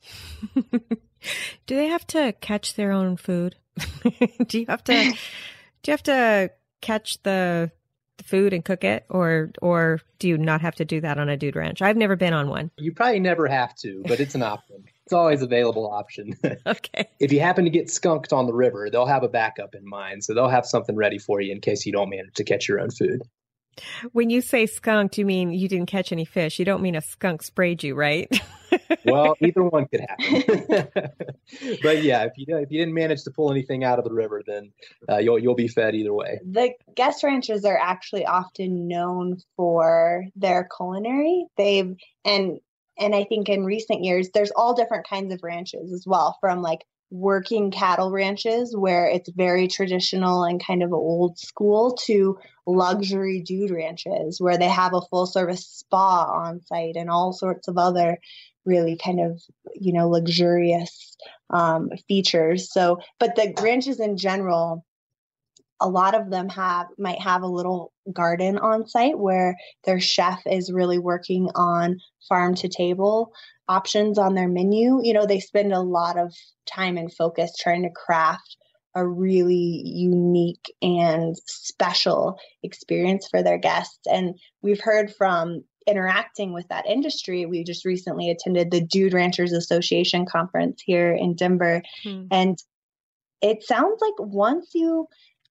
do 0.54 1.76
they 1.76 1.88
have 1.88 2.06
to 2.08 2.32
catch 2.40 2.74
their 2.74 2.92
own 2.92 3.16
food? 3.16 3.56
do 4.46 4.58
you 4.60 4.66
have 4.68 4.82
to 4.84 5.12
do 5.82 5.90
you 5.90 5.92
have 5.92 6.02
to 6.02 6.50
catch 6.80 7.22
the 7.22 7.70
the 8.18 8.24
food 8.24 8.52
and 8.52 8.64
cook 8.64 8.84
it 8.84 9.04
or 9.08 9.50
or 9.62 10.00
do 10.18 10.28
you 10.28 10.36
not 10.36 10.60
have 10.60 10.74
to 10.74 10.84
do 10.84 11.00
that 11.00 11.18
on 11.18 11.28
a 11.28 11.36
dude 11.36 11.56
ranch? 11.56 11.80
I've 11.80 11.96
never 11.96 12.16
been 12.16 12.34
on 12.34 12.48
one. 12.48 12.70
You 12.76 12.92
probably 12.92 13.20
never 13.20 13.46
have 13.46 13.74
to, 13.76 14.02
but 14.06 14.20
it's 14.20 14.34
an 14.34 14.42
option. 14.42 14.84
It's 15.06 15.12
always 15.12 15.40
available 15.40 15.90
option. 15.90 16.34
okay. 16.66 17.08
If 17.18 17.32
you 17.32 17.40
happen 17.40 17.64
to 17.64 17.70
get 17.70 17.90
skunked 17.90 18.32
on 18.32 18.46
the 18.46 18.52
river, 18.52 18.90
they'll 18.90 19.06
have 19.06 19.22
a 19.22 19.28
backup 19.28 19.74
in 19.74 19.88
mind. 19.88 20.24
So 20.24 20.34
they'll 20.34 20.48
have 20.48 20.66
something 20.66 20.96
ready 20.96 21.18
for 21.18 21.40
you 21.40 21.52
in 21.52 21.60
case 21.60 21.86
you 21.86 21.92
don't 21.92 22.10
manage 22.10 22.34
to 22.34 22.44
catch 22.44 22.68
your 22.68 22.80
own 22.80 22.90
food. 22.90 23.22
When 24.12 24.28
you 24.28 24.40
say 24.40 24.66
skunked, 24.66 25.16
you 25.16 25.24
mean 25.24 25.52
you 25.52 25.68
didn't 25.68 25.86
catch 25.86 26.12
any 26.12 26.24
fish. 26.24 26.58
You 26.58 26.64
don't 26.64 26.82
mean 26.82 26.96
a 26.96 27.00
skunk 27.00 27.42
sprayed 27.42 27.82
you, 27.82 27.94
right? 27.94 28.28
well, 29.04 29.36
either 29.40 29.62
one 29.62 29.86
could 29.86 30.00
happen. 30.00 30.88
but 31.82 32.02
yeah, 32.02 32.24
if 32.24 32.32
you 32.36 32.56
if 32.56 32.70
you 32.70 32.78
didn't 32.78 32.94
manage 32.94 33.24
to 33.24 33.30
pull 33.30 33.50
anything 33.50 33.84
out 33.84 33.98
of 33.98 34.04
the 34.04 34.12
river, 34.12 34.42
then 34.46 34.72
uh, 35.08 35.18
you'll 35.18 35.38
you'll 35.38 35.54
be 35.54 35.68
fed 35.68 35.94
either 35.94 36.12
way. 36.12 36.40
The 36.44 36.72
guest 36.94 37.22
ranches 37.22 37.64
are 37.64 37.78
actually 37.78 38.26
often 38.26 38.88
known 38.88 39.38
for 39.56 40.26
their 40.36 40.68
culinary. 40.76 41.46
They've 41.56 41.96
and 42.24 42.60
and 42.98 43.14
I 43.14 43.24
think 43.24 43.48
in 43.48 43.64
recent 43.64 44.04
years, 44.04 44.30
there's 44.34 44.50
all 44.50 44.74
different 44.74 45.08
kinds 45.08 45.32
of 45.32 45.40
ranches 45.42 45.92
as 45.92 46.04
well, 46.06 46.36
from 46.40 46.62
like 46.62 46.84
working 47.10 47.70
cattle 47.70 48.10
ranches 48.10 48.76
where 48.76 49.06
it's 49.06 49.30
very 49.30 49.66
traditional 49.66 50.44
and 50.44 50.62
kind 50.62 50.82
of 50.82 50.92
old 50.92 51.38
school 51.38 51.94
to 51.94 52.38
luxury 52.66 53.40
dude 53.40 53.70
ranches 53.70 54.38
where 54.40 54.58
they 54.58 54.68
have 54.68 54.92
a 54.92 55.00
full 55.10 55.26
service 55.26 55.66
spa 55.66 56.24
on 56.24 56.60
site 56.66 56.96
and 56.96 57.08
all 57.08 57.32
sorts 57.32 57.66
of 57.66 57.78
other 57.78 58.18
really 58.68 58.96
kind 59.02 59.20
of 59.20 59.42
you 59.74 59.92
know 59.92 60.08
luxurious 60.08 61.16
um, 61.50 61.90
features. 62.06 62.70
So 62.72 63.00
but 63.18 63.34
the 63.34 63.54
ranches 63.60 63.98
in 63.98 64.16
general 64.16 64.84
a 65.80 65.88
lot 65.88 66.14
of 66.14 66.30
them 66.30 66.48
have 66.48 66.86
might 66.98 67.20
have 67.20 67.42
a 67.42 67.46
little 67.46 67.92
garden 68.12 68.58
on 68.58 68.86
site 68.86 69.18
where 69.18 69.56
their 69.84 70.00
chef 70.00 70.42
is 70.46 70.72
really 70.72 70.98
working 70.98 71.48
on 71.54 71.98
farm 72.28 72.54
to 72.56 72.68
table 72.68 73.32
options 73.68 74.18
on 74.18 74.34
their 74.34 74.48
menu. 74.48 75.00
You 75.02 75.14
know 75.14 75.26
they 75.26 75.40
spend 75.40 75.72
a 75.72 75.80
lot 75.80 76.18
of 76.18 76.34
time 76.66 76.96
and 76.96 77.12
focus 77.12 77.54
trying 77.58 77.82
to 77.82 77.90
craft 77.90 78.56
a 78.94 79.06
really 79.06 79.82
unique 79.84 80.74
and 80.82 81.36
special 81.46 82.38
experience 82.62 83.28
for 83.30 83.42
their 83.42 83.58
guests. 83.58 84.00
And 84.10 84.34
we've 84.62 84.80
heard 84.80 85.14
from 85.14 85.62
interacting 85.88 86.52
with 86.52 86.68
that 86.68 86.86
industry 86.86 87.46
we 87.46 87.64
just 87.64 87.84
recently 87.84 88.30
attended 88.30 88.70
the 88.70 88.80
dude 88.80 89.14
ranchers 89.14 89.52
association 89.52 90.26
conference 90.26 90.82
here 90.84 91.12
in 91.12 91.34
denver 91.34 91.82
hmm. 92.04 92.24
and 92.30 92.58
it 93.40 93.62
sounds 93.62 94.00
like 94.00 94.14
once 94.18 94.70
you 94.74 95.06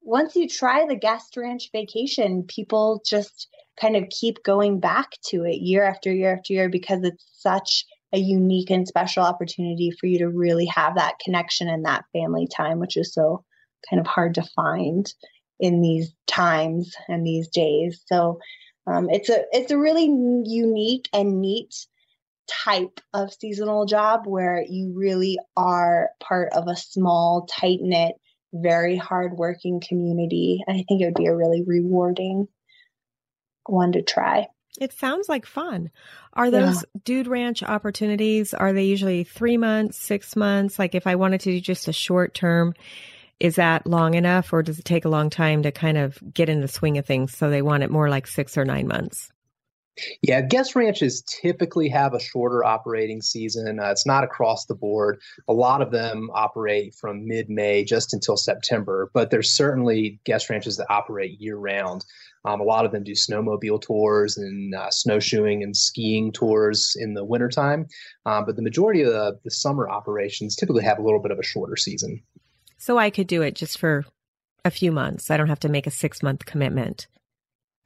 once 0.07 0.37
you 0.37 0.47
try 0.47 0.85
the 0.85 0.95
guest 0.95 1.35
ranch 1.35 1.69
vacation, 1.73 2.43
people 2.43 3.01
just 3.05 3.49
kind 3.79 3.97
of 3.97 4.07
keep 4.09 4.41
going 4.41 4.79
back 4.79 5.09
to 5.21 5.43
it 5.43 5.57
year 5.57 5.83
after 5.83 6.13
year 6.13 6.33
after 6.33 6.53
year 6.53 6.69
because 6.69 7.03
it's 7.03 7.25
such 7.33 7.85
a 8.13 8.17
unique 8.17 8.69
and 8.69 8.87
special 8.87 9.21
opportunity 9.21 9.91
for 9.91 10.07
you 10.07 10.17
to 10.17 10.29
really 10.29 10.65
have 10.65 10.95
that 10.95 11.19
connection 11.23 11.67
and 11.67 11.83
that 11.83 12.05
family 12.13 12.47
time, 12.47 12.79
which 12.79 12.95
is 12.95 13.13
so 13.13 13.43
kind 13.89 13.99
of 13.99 14.07
hard 14.07 14.33
to 14.35 14.49
find 14.55 15.13
in 15.59 15.81
these 15.81 16.13
times 16.25 16.95
and 17.09 17.27
these 17.27 17.49
days. 17.49 18.01
So 18.05 18.39
um, 18.87 19.09
it's 19.09 19.29
a 19.29 19.43
it's 19.51 19.71
a 19.71 19.77
really 19.77 20.05
unique 20.05 21.09
and 21.13 21.41
neat 21.41 21.75
type 22.47 23.01
of 23.13 23.33
seasonal 23.33 23.85
job 23.85 24.21
where 24.25 24.63
you 24.67 24.93
really 24.95 25.37
are 25.57 26.09
part 26.21 26.53
of 26.53 26.67
a 26.67 26.75
small, 26.75 27.45
tight 27.45 27.79
knit 27.81 28.15
very 28.53 28.95
hardworking 28.95 29.81
community. 29.85 30.63
And 30.65 30.77
I 30.77 30.83
think 30.87 31.01
it 31.01 31.05
would 31.05 31.15
be 31.15 31.25
a 31.25 31.35
really 31.35 31.63
rewarding 31.65 32.47
one 33.65 33.91
to 33.91 34.01
try. 34.01 34.47
It 34.79 34.93
sounds 34.93 35.27
like 35.27 35.45
fun. 35.45 35.89
Are 36.33 36.51
those 36.51 36.75
yeah. 36.75 37.01
dude 37.03 37.27
ranch 37.27 37.63
opportunities, 37.63 38.53
are 38.53 38.73
they 38.73 38.85
usually 38.85 39.23
three 39.23 39.57
months, 39.57 39.97
six 39.97 40.35
months? 40.35 40.77
Like 40.77 40.93
if 40.93 41.07
I 41.07 41.15
wanted 41.15 41.41
to 41.41 41.51
do 41.51 41.59
just 41.59 41.87
a 41.87 41.93
short 41.93 42.33
term, 42.33 42.73
is 43.39 43.55
that 43.55 43.85
long 43.85 44.13
enough 44.13 44.51
or 44.51 44.63
does 44.63 44.79
it 44.79 44.85
take 44.85 45.05
a 45.05 45.09
long 45.09 45.29
time 45.29 45.63
to 45.63 45.71
kind 45.71 45.97
of 45.97 46.17
get 46.33 46.49
in 46.49 46.61
the 46.61 46.67
swing 46.67 46.97
of 46.97 47.05
things? 47.05 47.35
So 47.35 47.49
they 47.49 47.61
want 47.61 47.83
it 47.83 47.91
more 47.91 48.09
like 48.09 48.27
six 48.27 48.57
or 48.57 48.65
nine 48.65 48.87
months? 48.87 49.31
Yeah, 50.21 50.41
guest 50.41 50.75
ranches 50.75 51.23
typically 51.23 51.89
have 51.89 52.13
a 52.13 52.19
shorter 52.19 52.63
operating 52.63 53.21
season. 53.21 53.79
Uh, 53.79 53.89
it's 53.89 54.05
not 54.05 54.23
across 54.23 54.65
the 54.65 54.75
board. 54.75 55.19
A 55.47 55.53
lot 55.53 55.81
of 55.81 55.91
them 55.91 56.29
operate 56.33 56.93
from 56.93 57.27
mid 57.27 57.49
May 57.49 57.83
just 57.83 58.13
until 58.13 58.37
September, 58.37 59.09
but 59.13 59.31
there's 59.31 59.55
certainly 59.55 60.19
guest 60.23 60.49
ranches 60.49 60.77
that 60.77 60.91
operate 60.91 61.41
year 61.41 61.57
round. 61.57 62.05
Um, 62.45 62.61
a 62.61 62.63
lot 62.63 62.85
of 62.85 62.91
them 62.91 63.03
do 63.03 63.13
snowmobile 63.13 63.81
tours 63.81 64.37
and 64.37 64.73
uh, 64.73 64.89
snowshoeing 64.91 65.63
and 65.63 65.75
skiing 65.75 66.31
tours 66.31 66.95
in 66.97 67.13
the 67.13 67.25
wintertime. 67.25 67.87
Um, 68.25 68.45
but 68.45 68.55
the 68.55 68.61
majority 68.61 69.01
of 69.01 69.11
the, 69.11 69.39
the 69.43 69.51
summer 69.51 69.89
operations 69.89 70.55
typically 70.55 70.83
have 70.83 70.99
a 70.99 71.03
little 71.03 71.21
bit 71.21 71.31
of 71.31 71.39
a 71.39 71.43
shorter 71.43 71.75
season. 71.75 72.21
So 72.77 72.97
I 72.97 73.09
could 73.09 73.27
do 73.27 73.41
it 73.41 73.55
just 73.55 73.77
for 73.77 74.05
a 74.63 74.71
few 74.71 74.91
months. 74.91 75.31
I 75.31 75.37
don't 75.37 75.49
have 75.49 75.59
to 75.61 75.69
make 75.69 75.87
a 75.87 75.91
six 75.91 76.21
month 76.21 76.45
commitment. 76.45 77.07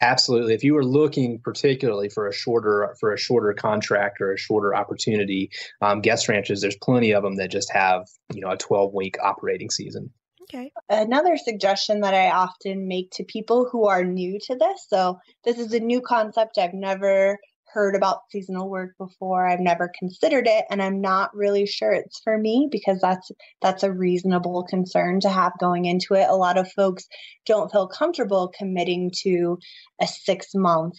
Absolutely. 0.01 0.55
If 0.55 0.63
you 0.63 0.73
were 0.73 0.83
looking 0.83 1.39
particularly 1.39 2.09
for 2.09 2.27
a 2.27 2.33
shorter 2.33 2.95
for 2.99 3.13
a 3.13 3.19
shorter 3.19 3.53
contract 3.53 4.19
or 4.19 4.33
a 4.33 4.37
shorter 4.37 4.75
opportunity, 4.75 5.51
um, 5.79 6.01
guest 6.01 6.27
ranches, 6.27 6.61
there's 6.61 6.75
plenty 6.75 7.11
of 7.11 7.21
them 7.23 7.35
that 7.35 7.51
just 7.51 7.71
have 7.71 8.07
you 8.33 8.41
know 8.41 8.49
a 8.49 8.57
12 8.57 8.93
week 8.93 9.17
operating 9.21 9.69
season. 9.69 10.11
Okay. 10.43 10.71
Another 10.89 11.37
suggestion 11.37 12.01
that 12.01 12.13
I 12.13 12.31
often 12.31 12.87
make 12.87 13.11
to 13.11 13.23
people 13.23 13.69
who 13.71 13.87
are 13.87 14.03
new 14.03 14.39
to 14.47 14.55
this. 14.55 14.85
So 14.89 15.19
this 15.45 15.59
is 15.59 15.71
a 15.73 15.79
new 15.79 16.01
concept. 16.01 16.57
I've 16.57 16.73
never 16.73 17.37
heard 17.73 17.95
about 17.95 18.21
seasonal 18.29 18.69
work 18.69 18.97
before. 18.97 19.47
I've 19.47 19.59
never 19.59 19.91
considered 19.97 20.47
it 20.47 20.65
and 20.69 20.81
I'm 20.81 21.01
not 21.01 21.35
really 21.35 21.65
sure 21.65 21.91
it's 21.91 22.19
for 22.23 22.37
me 22.37 22.67
because 22.71 22.99
that's 23.01 23.31
that's 23.61 23.83
a 23.83 23.91
reasonable 23.91 24.65
concern 24.69 25.19
to 25.21 25.29
have 25.29 25.53
going 25.59 25.85
into 25.85 26.13
it. 26.13 26.27
A 26.29 26.35
lot 26.35 26.57
of 26.57 26.71
folks 26.71 27.07
don't 27.45 27.71
feel 27.71 27.87
comfortable 27.87 28.51
committing 28.57 29.11
to 29.23 29.57
a 29.99 30.07
6 30.07 30.55
month 30.55 30.97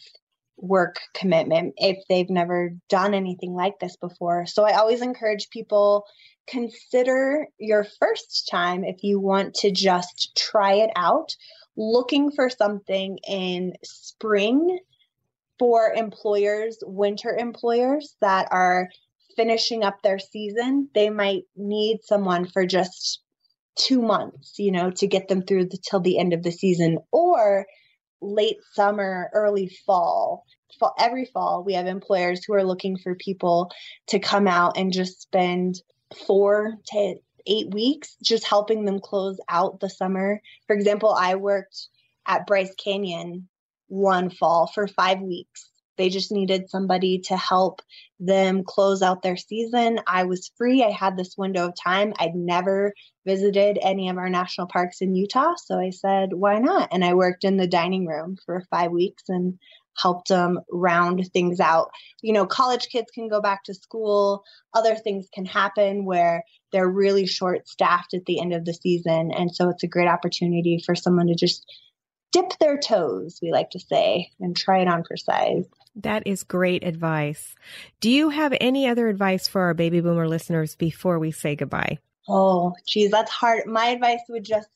work 0.57 0.97
commitment 1.15 1.75
if 1.77 1.99
they've 2.09 2.31
never 2.31 2.71
done 2.89 3.15
anything 3.15 3.53
like 3.53 3.79
this 3.81 3.97
before. 3.97 4.47
So 4.47 4.65
I 4.65 4.79
always 4.79 5.03
encourage 5.03 5.51
people 5.51 6.05
consider 6.47 7.47
your 7.59 7.87
first 8.01 8.49
time 8.51 8.85
if 8.85 9.03
you 9.03 9.21
want 9.21 9.55
to 9.55 9.71
just 9.71 10.33
try 10.37 10.75
it 10.75 10.91
out 10.97 11.35
looking 11.77 12.31
for 12.31 12.51
something 12.51 13.19
in 13.27 13.73
spring 13.83 14.79
for 15.59 15.93
employers, 15.93 16.79
winter 16.83 17.37
employers 17.37 18.17
that 18.21 18.49
are 18.51 18.89
finishing 19.37 19.85
up 19.85 20.03
their 20.03 20.19
season, 20.19 20.89
they 20.95 21.11
might 21.11 21.43
need 21.57 21.99
someone 22.03 22.47
for 22.47 22.67
just 22.67 23.21
two 23.77 24.03
months, 24.03 24.55
you 24.59 24.71
know, 24.71 24.91
to 24.91 25.07
get 25.07 25.29
them 25.29 25.43
through 25.43 25.67
the, 25.67 25.79
till 25.89 26.01
the 26.01 26.19
end 26.19 26.33
of 26.33 26.43
the 26.43 26.53
season, 26.53 26.99
or 27.11 27.67
late 28.21 28.59
summer, 28.73 29.31
early 29.33 29.71
fall. 29.87 30.45
fall. 30.79 30.95
Every 30.99 31.25
fall, 31.25 31.65
we 31.65 31.75
have 31.75 31.87
employers 31.87 32.45
who 32.45 32.55
are 32.55 32.65
looking 32.65 32.99
for 32.99 33.15
people 33.15 33.71
to 34.09 34.19
come 34.19 34.47
out 34.47 34.77
and 34.77 34.93
just 34.93 35.23
spend 35.23 35.77
four 36.27 36.75
to 36.89 37.15
eight 37.47 37.73
weeks 37.73 38.17
just 38.23 38.47
helping 38.47 38.85
them 38.85 39.01
close 39.01 39.39
out 39.49 39.81
the 39.81 39.91
summer. 39.91 40.41
For 40.67 40.77
example, 40.77 41.11
I 41.11 41.35
worked 41.37 41.89
at 42.27 42.47
Bryce 42.47 42.75
Canyon 42.77 43.49
one 43.93 44.31
fall 44.31 44.71
for 44.75 44.89
five 44.89 45.21
weeks. 45.21 45.69
They 45.99 46.09
just 46.09 46.33
needed 46.33 46.71
somebody 46.71 47.19
to 47.27 47.37
help 47.37 47.83
them 48.19 48.65
close 48.65 49.03
out 49.03 49.23
their 49.23 49.37
season. 49.37 50.01
I 50.07 50.25
was 50.25 50.51
free. 50.57 50.83
I 50.83 50.91
had 50.91 51.19
this 51.19 51.35
window 51.37 51.69
of 51.69 51.75
time. 51.75 52.15
I'd 52.19 52.35
never 52.35 52.95
visited 53.27 53.79
any 53.83 54.09
of 54.09 54.17
our 54.17 54.31
national 54.31 54.69
parks 54.69 55.03
in 55.03 55.15
Utah. 55.15 55.55
So 55.57 55.79
I 55.79 55.91
said, 55.91 56.31
why 56.33 56.59
not? 56.59 56.89
And 56.91 57.05
I 57.05 57.13
worked 57.13 57.45
in 57.45 57.59
the 57.59 57.67
dining 57.67 58.07
room 58.07 58.39
for 58.47 58.65
five 58.71 58.91
weeks 58.91 59.25
and 59.29 59.59
helped 59.95 60.29
them 60.29 60.61
round 60.71 61.31
things 61.35 61.61
out. 61.61 61.91
You 62.23 62.33
know, 62.33 62.47
college 62.47 62.89
kids 62.89 63.11
can 63.15 63.29
go 63.29 63.43
back 63.43 63.65
to 63.65 63.75
school, 63.75 64.43
other 64.73 64.95
things 64.97 65.29
can 65.35 65.45
happen 65.45 66.07
where 66.07 66.45
they're 66.73 66.89
really 66.89 67.27
short 67.27 67.69
staffed 67.69 68.15
at 68.15 68.25
the 68.25 68.41
end 68.41 68.55
of 68.55 68.65
the 68.65 68.73
season. 68.73 69.33
And 69.37 69.55
so 69.55 69.69
it's 69.69 69.83
a 69.83 69.89
great 69.89 70.09
opportunity 70.09 70.83
for 70.85 70.95
someone 70.95 71.27
to 71.27 71.35
just 71.35 71.67
dip 72.33 72.59
their 72.59 72.79
toes, 72.79 73.39
we 73.41 73.53
like 73.53 73.71
to 73.71 73.79
say, 73.79 74.31
and 74.41 74.57
try 74.57 74.81
it 74.81 74.89
on 74.89 75.05
for 75.05 75.17
size. 75.17 75.65
That 75.97 76.27
is 76.27 76.43
great 76.43 76.83
advice. 76.83 77.55
Do 78.01 78.11
you 78.11 78.31
have 78.31 78.55
any 78.61 78.89
other 78.89 79.09
advice 79.09 79.47
for 79.47 79.61
our 79.61 79.75
baby 79.75 80.01
boomer 80.01 80.27
listeners 80.27 80.75
before 80.75 81.19
we 81.19 81.31
say 81.31 81.55
goodbye? 81.55 81.99
Oh, 82.29 82.75
geez, 82.87 83.11
that's 83.11 83.31
hard. 83.31 83.67
My 83.67 83.87
advice 83.87 84.21
would 84.29 84.45
just 84.45 84.69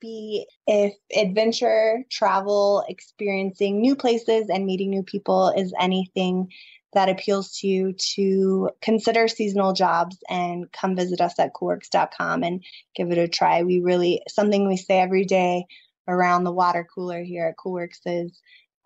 be 0.00 0.46
if 0.66 0.94
adventure, 1.16 2.04
travel, 2.10 2.84
experiencing 2.88 3.80
new 3.80 3.94
places, 3.94 4.50
and 4.50 4.66
meeting 4.66 4.90
new 4.90 5.02
people 5.02 5.50
is 5.50 5.72
anything 5.78 6.48
that 6.94 7.08
appeals 7.08 7.58
to 7.58 7.66
you 7.66 7.92
to 7.92 8.70
consider 8.80 9.28
seasonal 9.28 9.72
jobs 9.72 10.16
and 10.28 10.70
come 10.72 10.96
visit 10.96 11.20
us 11.20 11.38
at 11.38 11.52
coolworks.com 11.52 12.42
and 12.42 12.64
give 12.94 13.10
it 13.10 13.18
a 13.18 13.28
try. 13.28 13.62
We 13.62 13.80
really, 13.80 14.22
something 14.28 14.66
we 14.66 14.76
say 14.76 15.00
every 15.00 15.24
day 15.24 15.66
around 16.06 16.44
the 16.44 16.52
water 16.52 16.86
cooler 16.94 17.22
here 17.22 17.46
at 17.46 17.56
Coolworks 17.56 18.00
is 18.06 18.38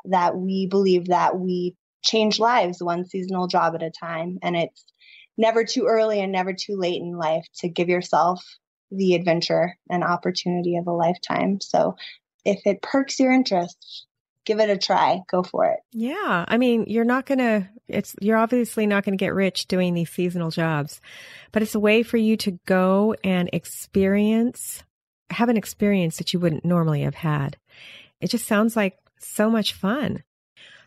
that 0.04 0.36
we 0.36 0.66
believe 0.66 1.06
that 1.06 1.38
we 1.38 1.76
change 2.02 2.38
lives 2.38 2.82
one 2.82 3.04
seasonal 3.04 3.46
job 3.46 3.74
at 3.74 3.82
a 3.82 3.90
time. 3.90 4.38
And 4.42 4.56
it's 4.56 4.84
never 5.36 5.64
too 5.64 5.86
early 5.86 6.20
and 6.20 6.32
never 6.32 6.52
too 6.52 6.76
late 6.76 7.00
in 7.00 7.16
life 7.16 7.44
to 7.58 7.68
give 7.68 7.88
yourself 7.88 8.42
the 8.90 9.14
adventure 9.14 9.76
and 9.90 10.02
opportunity 10.02 10.76
of 10.76 10.86
a 10.86 10.92
lifetime. 10.92 11.60
So 11.60 11.96
if 12.44 12.60
it 12.64 12.82
perks 12.82 13.20
your 13.20 13.32
interest, 13.32 14.06
give 14.46 14.60
it 14.60 14.70
a 14.70 14.78
try. 14.78 15.20
Go 15.30 15.42
for 15.42 15.66
it. 15.66 15.80
Yeah. 15.92 16.44
I 16.48 16.56
mean, 16.56 16.84
you're 16.86 17.04
not 17.04 17.26
going 17.26 17.38
to, 17.38 17.68
it's, 17.86 18.14
you're 18.20 18.38
obviously 18.38 18.86
not 18.86 19.04
going 19.04 19.16
to 19.16 19.22
get 19.22 19.34
rich 19.34 19.66
doing 19.66 19.92
these 19.92 20.10
seasonal 20.10 20.50
jobs, 20.50 21.00
but 21.52 21.62
it's 21.62 21.74
a 21.74 21.80
way 21.80 22.02
for 22.02 22.16
you 22.16 22.36
to 22.38 22.58
go 22.66 23.14
and 23.22 23.50
experience 23.52 24.82
have 25.30 25.48
an 25.48 25.56
experience 25.56 26.16
that 26.16 26.32
you 26.32 26.40
wouldn't 26.40 26.64
normally 26.64 27.02
have 27.02 27.16
had. 27.16 27.56
It 28.20 28.28
just 28.28 28.46
sounds 28.46 28.76
like 28.76 28.98
so 29.18 29.50
much 29.50 29.72
fun. 29.72 30.22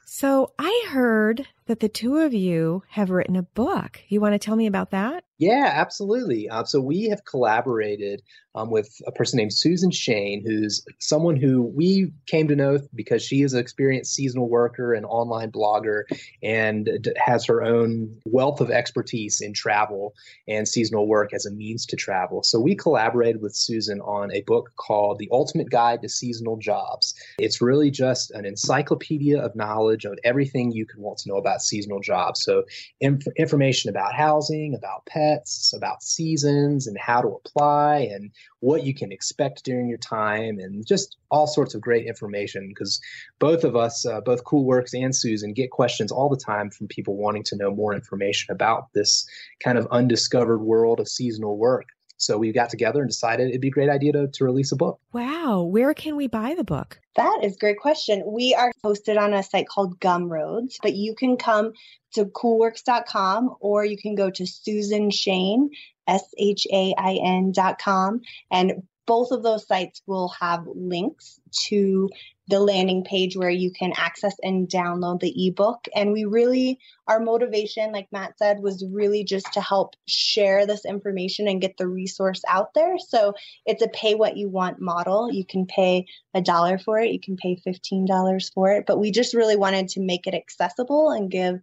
So 0.05 0.51
I 0.59 0.87
heard 0.89 1.47
that 1.71 1.79
the 1.79 1.87
two 1.87 2.17
of 2.17 2.33
you 2.33 2.83
have 2.89 3.09
written 3.09 3.37
a 3.37 3.43
book. 3.43 4.01
You 4.09 4.19
want 4.19 4.33
to 4.33 4.39
tell 4.39 4.57
me 4.57 4.67
about 4.67 4.91
that? 4.91 5.23
Yeah, 5.37 5.71
absolutely. 5.73 6.49
Uh, 6.49 6.65
so 6.65 6.79
we 6.81 7.05
have 7.05 7.25
collaborated 7.25 8.21
um, 8.53 8.69
with 8.69 9.01
a 9.07 9.11
person 9.11 9.37
named 9.37 9.53
Susan 9.53 9.89
Shain, 9.89 10.43
who's 10.45 10.85
someone 10.99 11.35
who 11.35 11.63
we 11.63 12.11
came 12.27 12.47
to 12.49 12.55
know 12.55 12.79
because 12.93 13.23
she 13.23 13.41
is 13.41 13.53
an 13.53 13.59
experienced 13.59 14.13
seasonal 14.13 14.49
worker 14.49 14.93
and 14.93 15.03
online 15.05 15.51
blogger 15.51 16.03
and 16.43 17.09
has 17.17 17.45
her 17.45 17.63
own 17.63 18.19
wealth 18.25 18.61
of 18.61 18.69
expertise 18.69 19.41
in 19.41 19.53
travel 19.53 20.13
and 20.47 20.67
seasonal 20.67 21.07
work 21.07 21.33
as 21.33 21.47
a 21.47 21.51
means 21.51 21.87
to 21.87 21.95
travel. 21.95 22.43
So 22.43 22.59
we 22.59 22.75
collaborated 22.75 23.41
with 23.41 23.55
Susan 23.55 23.99
on 24.01 24.31
a 24.31 24.41
book 24.41 24.71
called 24.75 25.17
The 25.17 25.29
Ultimate 25.31 25.71
Guide 25.71 26.03
to 26.03 26.09
Seasonal 26.09 26.57
Jobs. 26.57 27.15
It's 27.39 27.61
really 27.61 27.89
just 27.89 28.29
an 28.31 28.45
encyclopedia 28.45 29.41
of 29.41 29.55
knowledge 29.55 30.05
on 30.05 30.17
everything 30.23 30.71
you 30.71 30.85
could 30.85 30.99
want 30.99 31.17
to 31.19 31.29
know 31.29 31.37
about 31.37 31.60
seasonal 31.61 31.99
jobs. 31.99 32.43
So 32.43 32.63
inf- 32.99 33.27
information 33.37 33.89
about 33.89 34.13
housing, 34.13 34.75
about 34.75 35.05
pets 35.05 35.73
about 35.75 36.03
seasons 36.03 36.87
and 36.87 36.97
how 36.97 37.21
to 37.21 37.27
apply 37.29 38.09
and 38.11 38.31
what 38.59 38.83
you 38.83 38.93
can 38.93 39.11
expect 39.11 39.63
during 39.63 39.87
your 39.87 39.97
time, 39.97 40.59
and 40.59 40.85
just 40.85 41.17
all 41.29 41.47
sorts 41.47 41.73
of 41.73 41.81
great 41.81 42.05
information. 42.05 42.67
Because 42.67 42.99
both 43.39 43.63
of 43.63 43.75
us, 43.75 44.05
uh, 44.05 44.21
both 44.21 44.43
Coolworks 44.43 44.93
and 44.93 45.15
Susan, 45.15 45.53
get 45.53 45.71
questions 45.71 46.11
all 46.11 46.29
the 46.29 46.37
time 46.37 46.69
from 46.69 46.87
people 46.87 47.15
wanting 47.17 47.43
to 47.43 47.55
know 47.55 47.73
more 47.73 47.93
information 47.93 48.53
about 48.53 48.93
this 48.93 49.25
kind 49.63 49.77
of 49.77 49.87
undiscovered 49.91 50.61
world 50.61 50.99
of 50.99 51.07
seasonal 51.07 51.57
work. 51.57 51.85
So 52.21 52.37
we 52.37 52.51
got 52.51 52.69
together 52.69 53.01
and 53.01 53.09
decided 53.09 53.49
it'd 53.49 53.61
be 53.61 53.69
a 53.69 53.71
great 53.71 53.89
idea 53.89 54.11
to, 54.13 54.27
to 54.27 54.43
release 54.43 54.71
a 54.71 54.75
book. 54.75 54.99
Wow. 55.11 55.63
Where 55.63 55.93
can 55.95 56.15
we 56.15 56.27
buy 56.27 56.53
the 56.53 56.63
book? 56.63 56.99
That 57.15 57.39
is 57.43 57.55
a 57.55 57.59
great 57.59 57.79
question. 57.79 58.21
We 58.25 58.53
are 58.53 58.71
posted 58.83 59.17
on 59.17 59.33
a 59.33 59.41
site 59.41 59.67
called 59.67 59.99
Gumroads, 59.99 60.75
but 60.83 60.93
you 60.93 61.15
can 61.15 61.35
come 61.35 61.73
to 62.13 62.25
coolworks.com 62.25 63.55
or 63.59 63.85
you 63.85 63.97
can 63.97 64.13
go 64.13 64.29
to 64.29 64.45
Susan 64.45 65.09
Shain, 65.09 65.69
S 66.07 66.23
H 66.37 66.67
A 66.71 66.93
I 66.95 67.19
N.com, 67.23 68.21
and 68.51 68.83
both 69.07 69.31
of 69.31 69.41
those 69.41 69.65
sites 69.65 70.03
will 70.05 70.29
have 70.39 70.63
links 70.67 71.39
to 71.69 72.07
the 72.51 72.59
landing 72.59 73.05
page 73.05 73.37
where 73.37 73.49
you 73.49 73.71
can 73.71 73.93
access 73.95 74.35
and 74.43 74.67
download 74.67 75.21
the 75.21 75.47
ebook. 75.47 75.87
And 75.95 76.11
we 76.11 76.25
really, 76.25 76.79
our 77.07 77.21
motivation, 77.21 77.93
like 77.93 78.09
Matt 78.11 78.37
said, 78.37 78.59
was 78.59 78.85
really 78.91 79.23
just 79.23 79.53
to 79.53 79.61
help 79.61 79.95
share 80.05 80.67
this 80.67 80.83
information 80.83 81.47
and 81.47 81.61
get 81.61 81.77
the 81.77 81.87
resource 81.87 82.41
out 82.49 82.73
there. 82.75 82.97
So 82.99 83.35
it's 83.65 83.81
a 83.81 83.87
pay 83.87 84.15
what 84.15 84.35
you 84.35 84.49
want 84.49 84.81
model. 84.81 85.31
You 85.31 85.45
can 85.45 85.65
pay 85.65 86.07
a 86.33 86.41
dollar 86.41 86.77
for 86.77 86.99
it, 86.99 87.11
you 87.11 87.21
can 87.21 87.37
pay 87.37 87.57
$15 87.65 88.53
for 88.53 88.73
it. 88.73 88.83
But 88.85 88.99
we 88.99 89.11
just 89.11 89.33
really 89.33 89.55
wanted 89.55 89.87
to 89.89 90.01
make 90.01 90.27
it 90.27 90.35
accessible 90.35 91.09
and 91.11 91.31
give 91.31 91.61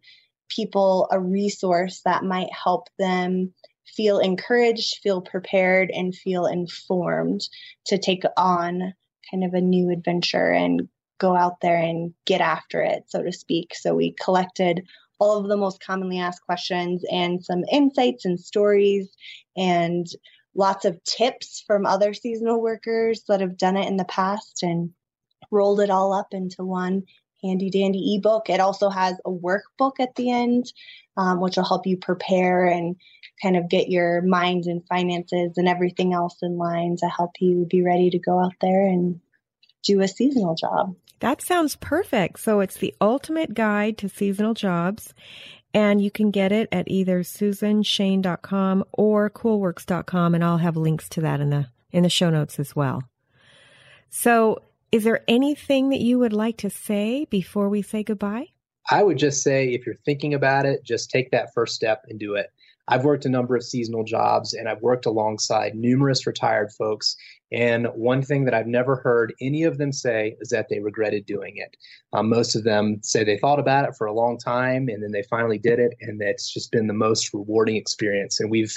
people 0.48 1.06
a 1.10 1.20
resource 1.20 2.00
that 2.06 2.24
might 2.24 2.50
help 2.50 2.88
them 2.98 3.52
feel 3.84 4.20
encouraged, 4.20 5.00
feel 5.02 5.20
prepared, 5.20 5.90
and 5.90 6.14
feel 6.14 6.46
informed 6.46 7.46
to 7.84 7.98
take 7.98 8.24
on 8.38 8.94
kind 9.30 9.44
of 9.44 9.54
a 9.54 9.60
new 9.60 9.90
adventure 9.90 10.50
and 10.50 10.88
go 11.18 11.36
out 11.36 11.60
there 11.60 11.76
and 11.76 12.14
get 12.26 12.40
after 12.40 12.80
it, 12.80 13.04
so 13.08 13.22
to 13.22 13.32
speak. 13.32 13.74
So 13.74 13.94
we 13.94 14.14
collected 14.22 14.86
all 15.18 15.38
of 15.38 15.48
the 15.48 15.56
most 15.56 15.82
commonly 15.82 16.18
asked 16.18 16.42
questions 16.42 17.04
and 17.10 17.44
some 17.44 17.64
insights 17.72 18.24
and 18.24 18.38
stories 18.38 19.08
and 19.56 20.06
lots 20.54 20.84
of 20.84 21.02
tips 21.04 21.62
from 21.66 21.86
other 21.86 22.14
seasonal 22.14 22.60
workers 22.60 23.24
that 23.28 23.40
have 23.40 23.56
done 23.56 23.76
it 23.76 23.88
in 23.88 23.96
the 23.96 24.04
past 24.04 24.62
and 24.62 24.90
rolled 25.50 25.80
it 25.80 25.90
all 25.90 26.12
up 26.12 26.28
into 26.32 26.64
one 26.64 27.02
handy 27.42 27.70
dandy 27.70 28.16
ebook. 28.16 28.50
It 28.50 28.60
also 28.60 28.88
has 28.90 29.16
a 29.24 29.30
workbook 29.30 30.00
at 30.00 30.14
the 30.16 30.30
end, 30.30 30.72
um, 31.16 31.40
which 31.40 31.56
will 31.56 31.64
help 31.64 31.86
you 31.86 31.96
prepare 31.96 32.66
and 32.66 32.96
kind 33.42 33.56
of 33.56 33.68
get 33.68 33.88
your 33.88 34.22
mind 34.22 34.64
and 34.66 34.86
finances 34.86 35.52
and 35.56 35.68
everything 35.68 36.12
else 36.12 36.36
in 36.42 36.56
line 36.56 36.96
to 36.98 37.06
help 37.06 37.32
you 37.40 37.66
be 37.68 37.82
ready 37.82 38.10
to 38.10 38.18
go 38.18 38.38
out 38.38 38.54
there 38.60 38.86
and 38.86 39.20
do 39.84 40.00
a 40.00 40.08
seasonal 40.08 40.54
job. 40.54 40.94
That 41.20 41.42
sounds 41.42 41.76
perfect. 41.76 42.40
So 42.40 42.60
it's 42.60 42.76
the 42.76 42.94
ultimate 43.00 43.54
guide 43.54 43.98
to 43.98 44.08
seasonal 44.08 44.54
jobs. 44.54 45.14
And 45.74 46.00
you 46.00 46.10
can 46.10 46.30
get 46.30 46.52
it 46.52 46.68
at 46.72 46.88
either 46.88 47.20
susanshain.com 47.20 48.84
or 48.92 49.30
coolworks.com. 49.30 50.34
And 50.34 50.44
I'll 50.44 50.58
have 50.58 50.76
links 50.76 51.08
to 51.10 51.20
that 51.22 51.40
in 51.40 51.50
the, 51.50 51.66
in 51.90 52.02
the 52.02 52.08
show 52.08 52.30
notes 52.30 52.58
as 52.58 52.74
well. 52.74 53.02
So 54.10 54.62
is 54.90 55.04
there 55.04 55.22
anything 55.28 55.90
that 55.90 56.00
you 56.00 56.18
would 56.18 56.32
like 56.32 56.56
to 56.58 56.70
say 56.70 57.26
before 57.26 57.68
we 57.68 57.82
say 57.82 58.02
goodbye? 58.02 58.46
I 58.90 59.02
would 59.02 59.18
just 59.18 59.42
say 59.42 59.68
if 59.68 59.84
you're 59.84 59.94
thinking 59.94 60.32
about 60.32 60.64
it, 60.64 60.82
just 60.82 61.10
take 61.10 61.30
that 61.32 61.52
first 61.52 61.74
step 61.74 62.04
and 62.08 62.18
do 62.18 62.36
it. 62.36 62.50
I've 62.88 63.04
worked 63.04 63.26
a 63.26 63.30
number 63.30 63.54
of 63.54 63.62
seasonal 63.62 64.02
jobs 64.02 64.54
and 64.54 64.68
I've 64.68 64.82
worked 64.82 65.06
alongside 65.06 65.74
numerous 65.74 66.26
retired 66.26 66.72
folks. 66.72 67.16
And 67.50 67.86
one 67.94 68.22
thing 68.22 68.44
that 68.44 68.54
I've 68.54 68.66
never 68.66 68.96
heard 68.96 69.32
any 69.40 69.62
of 69.64 69.78
them 69.78 69.92
say 69.92 70.36
is 70.40 70.48
that 70.50 70.68
they 70.68 70.80
regretted 70.80 71.24
doing 71.24 71.54
it. 71.56 71.76
Um, 72.12 72.28
most 72.28 72.54
of 72.54 72.64
them 72.64 72.98
say 73.02 73.24
they 73.24 73.38
thought 73.38 73.58
about 73.58 73.88
it 73.88 73.94
for 73.96 74.06
a 74.06 74.12
long 74.12 74.38
time 74.38 74.88
and 74.88 75.02
then 75.02 75.12
they 75.12 75.22
finally 75.30 75.58
did 75.58 75.78
it. 75.78 75.92
And 76.00 76.20
it's 76.20 76.52
just 76.52 76.72
been 76.72 76.86
the 76.86 76.94
most 76.94 77.32
rewarding 77.32 77.76
experience. 77.76 78.40
And 78.40 78.50
we've 78.50 78.74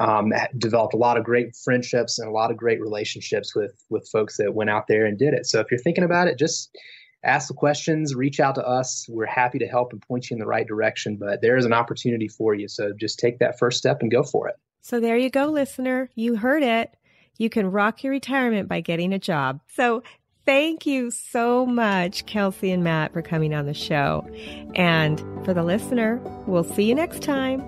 um, 0.00 0.32
developed 0.58 0.94
a 0.94 0.98
lot 0.98 1.18
of 1.18 1.24
great 1.24 1.56
friendships 1.56 2.18
and 2.18 2.28
a 2.28 2.32
lot 2.32 2.50
of 2.50 2.56
great 2.56 2.80
relationships 2.80 3.54
with, 3.54 3.72
with 3.90 4.08
folks 4.10 4.36
that 4.38 4.54
went 4.54 4.70
out 4.70 4.86
there 4.88 5.04
and 5.04 5.18
did 5.18 5.34
it. 5.34 5.46
So 5.46 5.60
if 5.60 5.70
you're 5.70 5.80
thinking 5.80 6.04
about 6.04 6.28
it, 6.28 6.38
just 6.38 6.76
ask 7.24 7.48
the 7.48 7.54
questions, 7.54 8.14
reach 8.14 8.40
out 8.40 8.54
to 8.56 8.66
us. 8.66 9.06
We're 9.08 9.26
happy 9.26 9.58
to 9.58 9.66
help 9.66 9.92
and 9.92 10.00
point 10.00 10.30
you 10.30 10.34
in 10.34 10.38
the 10.38 10.46
right 10.46 10.66
direction, 10.66 11.16
but 11.16 11.42
there 11.42 11.56
is 11.56 11.64
an 11.64 11.72
opportunity 11.72 12.28
for 12.28 12.54
you. 12.54 12.68
So 12.68 12.92
just 12.92 13.18
take 13.18 13.38
that 13.40 13.58
first 13.58 13.78
step 13.78 14.00
and 14.00 14.10
go 14.10 14.22
for 14.22 14.48
it. 14.48 14.56
So 14.80 15.00
there 15.00 15.16
you 15.16 15.30
go, 15.30 15.46
listener. 15.46 16.10
You 16.14 16.36
heard 16.36 16.62
it. 16.62 16.94
You 17.38 17.50
can 17.50 17.70
rock 17.70 18.04
your 18.04 18.12
retirement 18.12 18.68
by 18.68 18.80
getting 18.80 19.12
a 19.12 19.18
job. 19.18 19.60
So 19.74 20.02
thank 20.44 20.86
you 20.86 21.10
so 21.10 21.66
much, 21.66 22.24
Kelsey 22.26 22.70
and 22.70 22.84
Matt, 22.84 23.12
for 23.12 23.20
coming 23.20 23.52
on 23.52 23.66
the 23.66 23.74
show. 23.74 24.26
And 24.74 25.18
for 25.44 25.52
the 25.52 25.64
listener, 25.64 26.20
we'll 26.46 26.64
see 26.64 26.84
you 26.84 26.94
next 26.94 27.22
time 27.22 27.62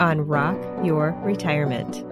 on 0.00 0.22
Rock 0.22 0.58
Your 0.84 1.12
Retirement. 1.22 2.11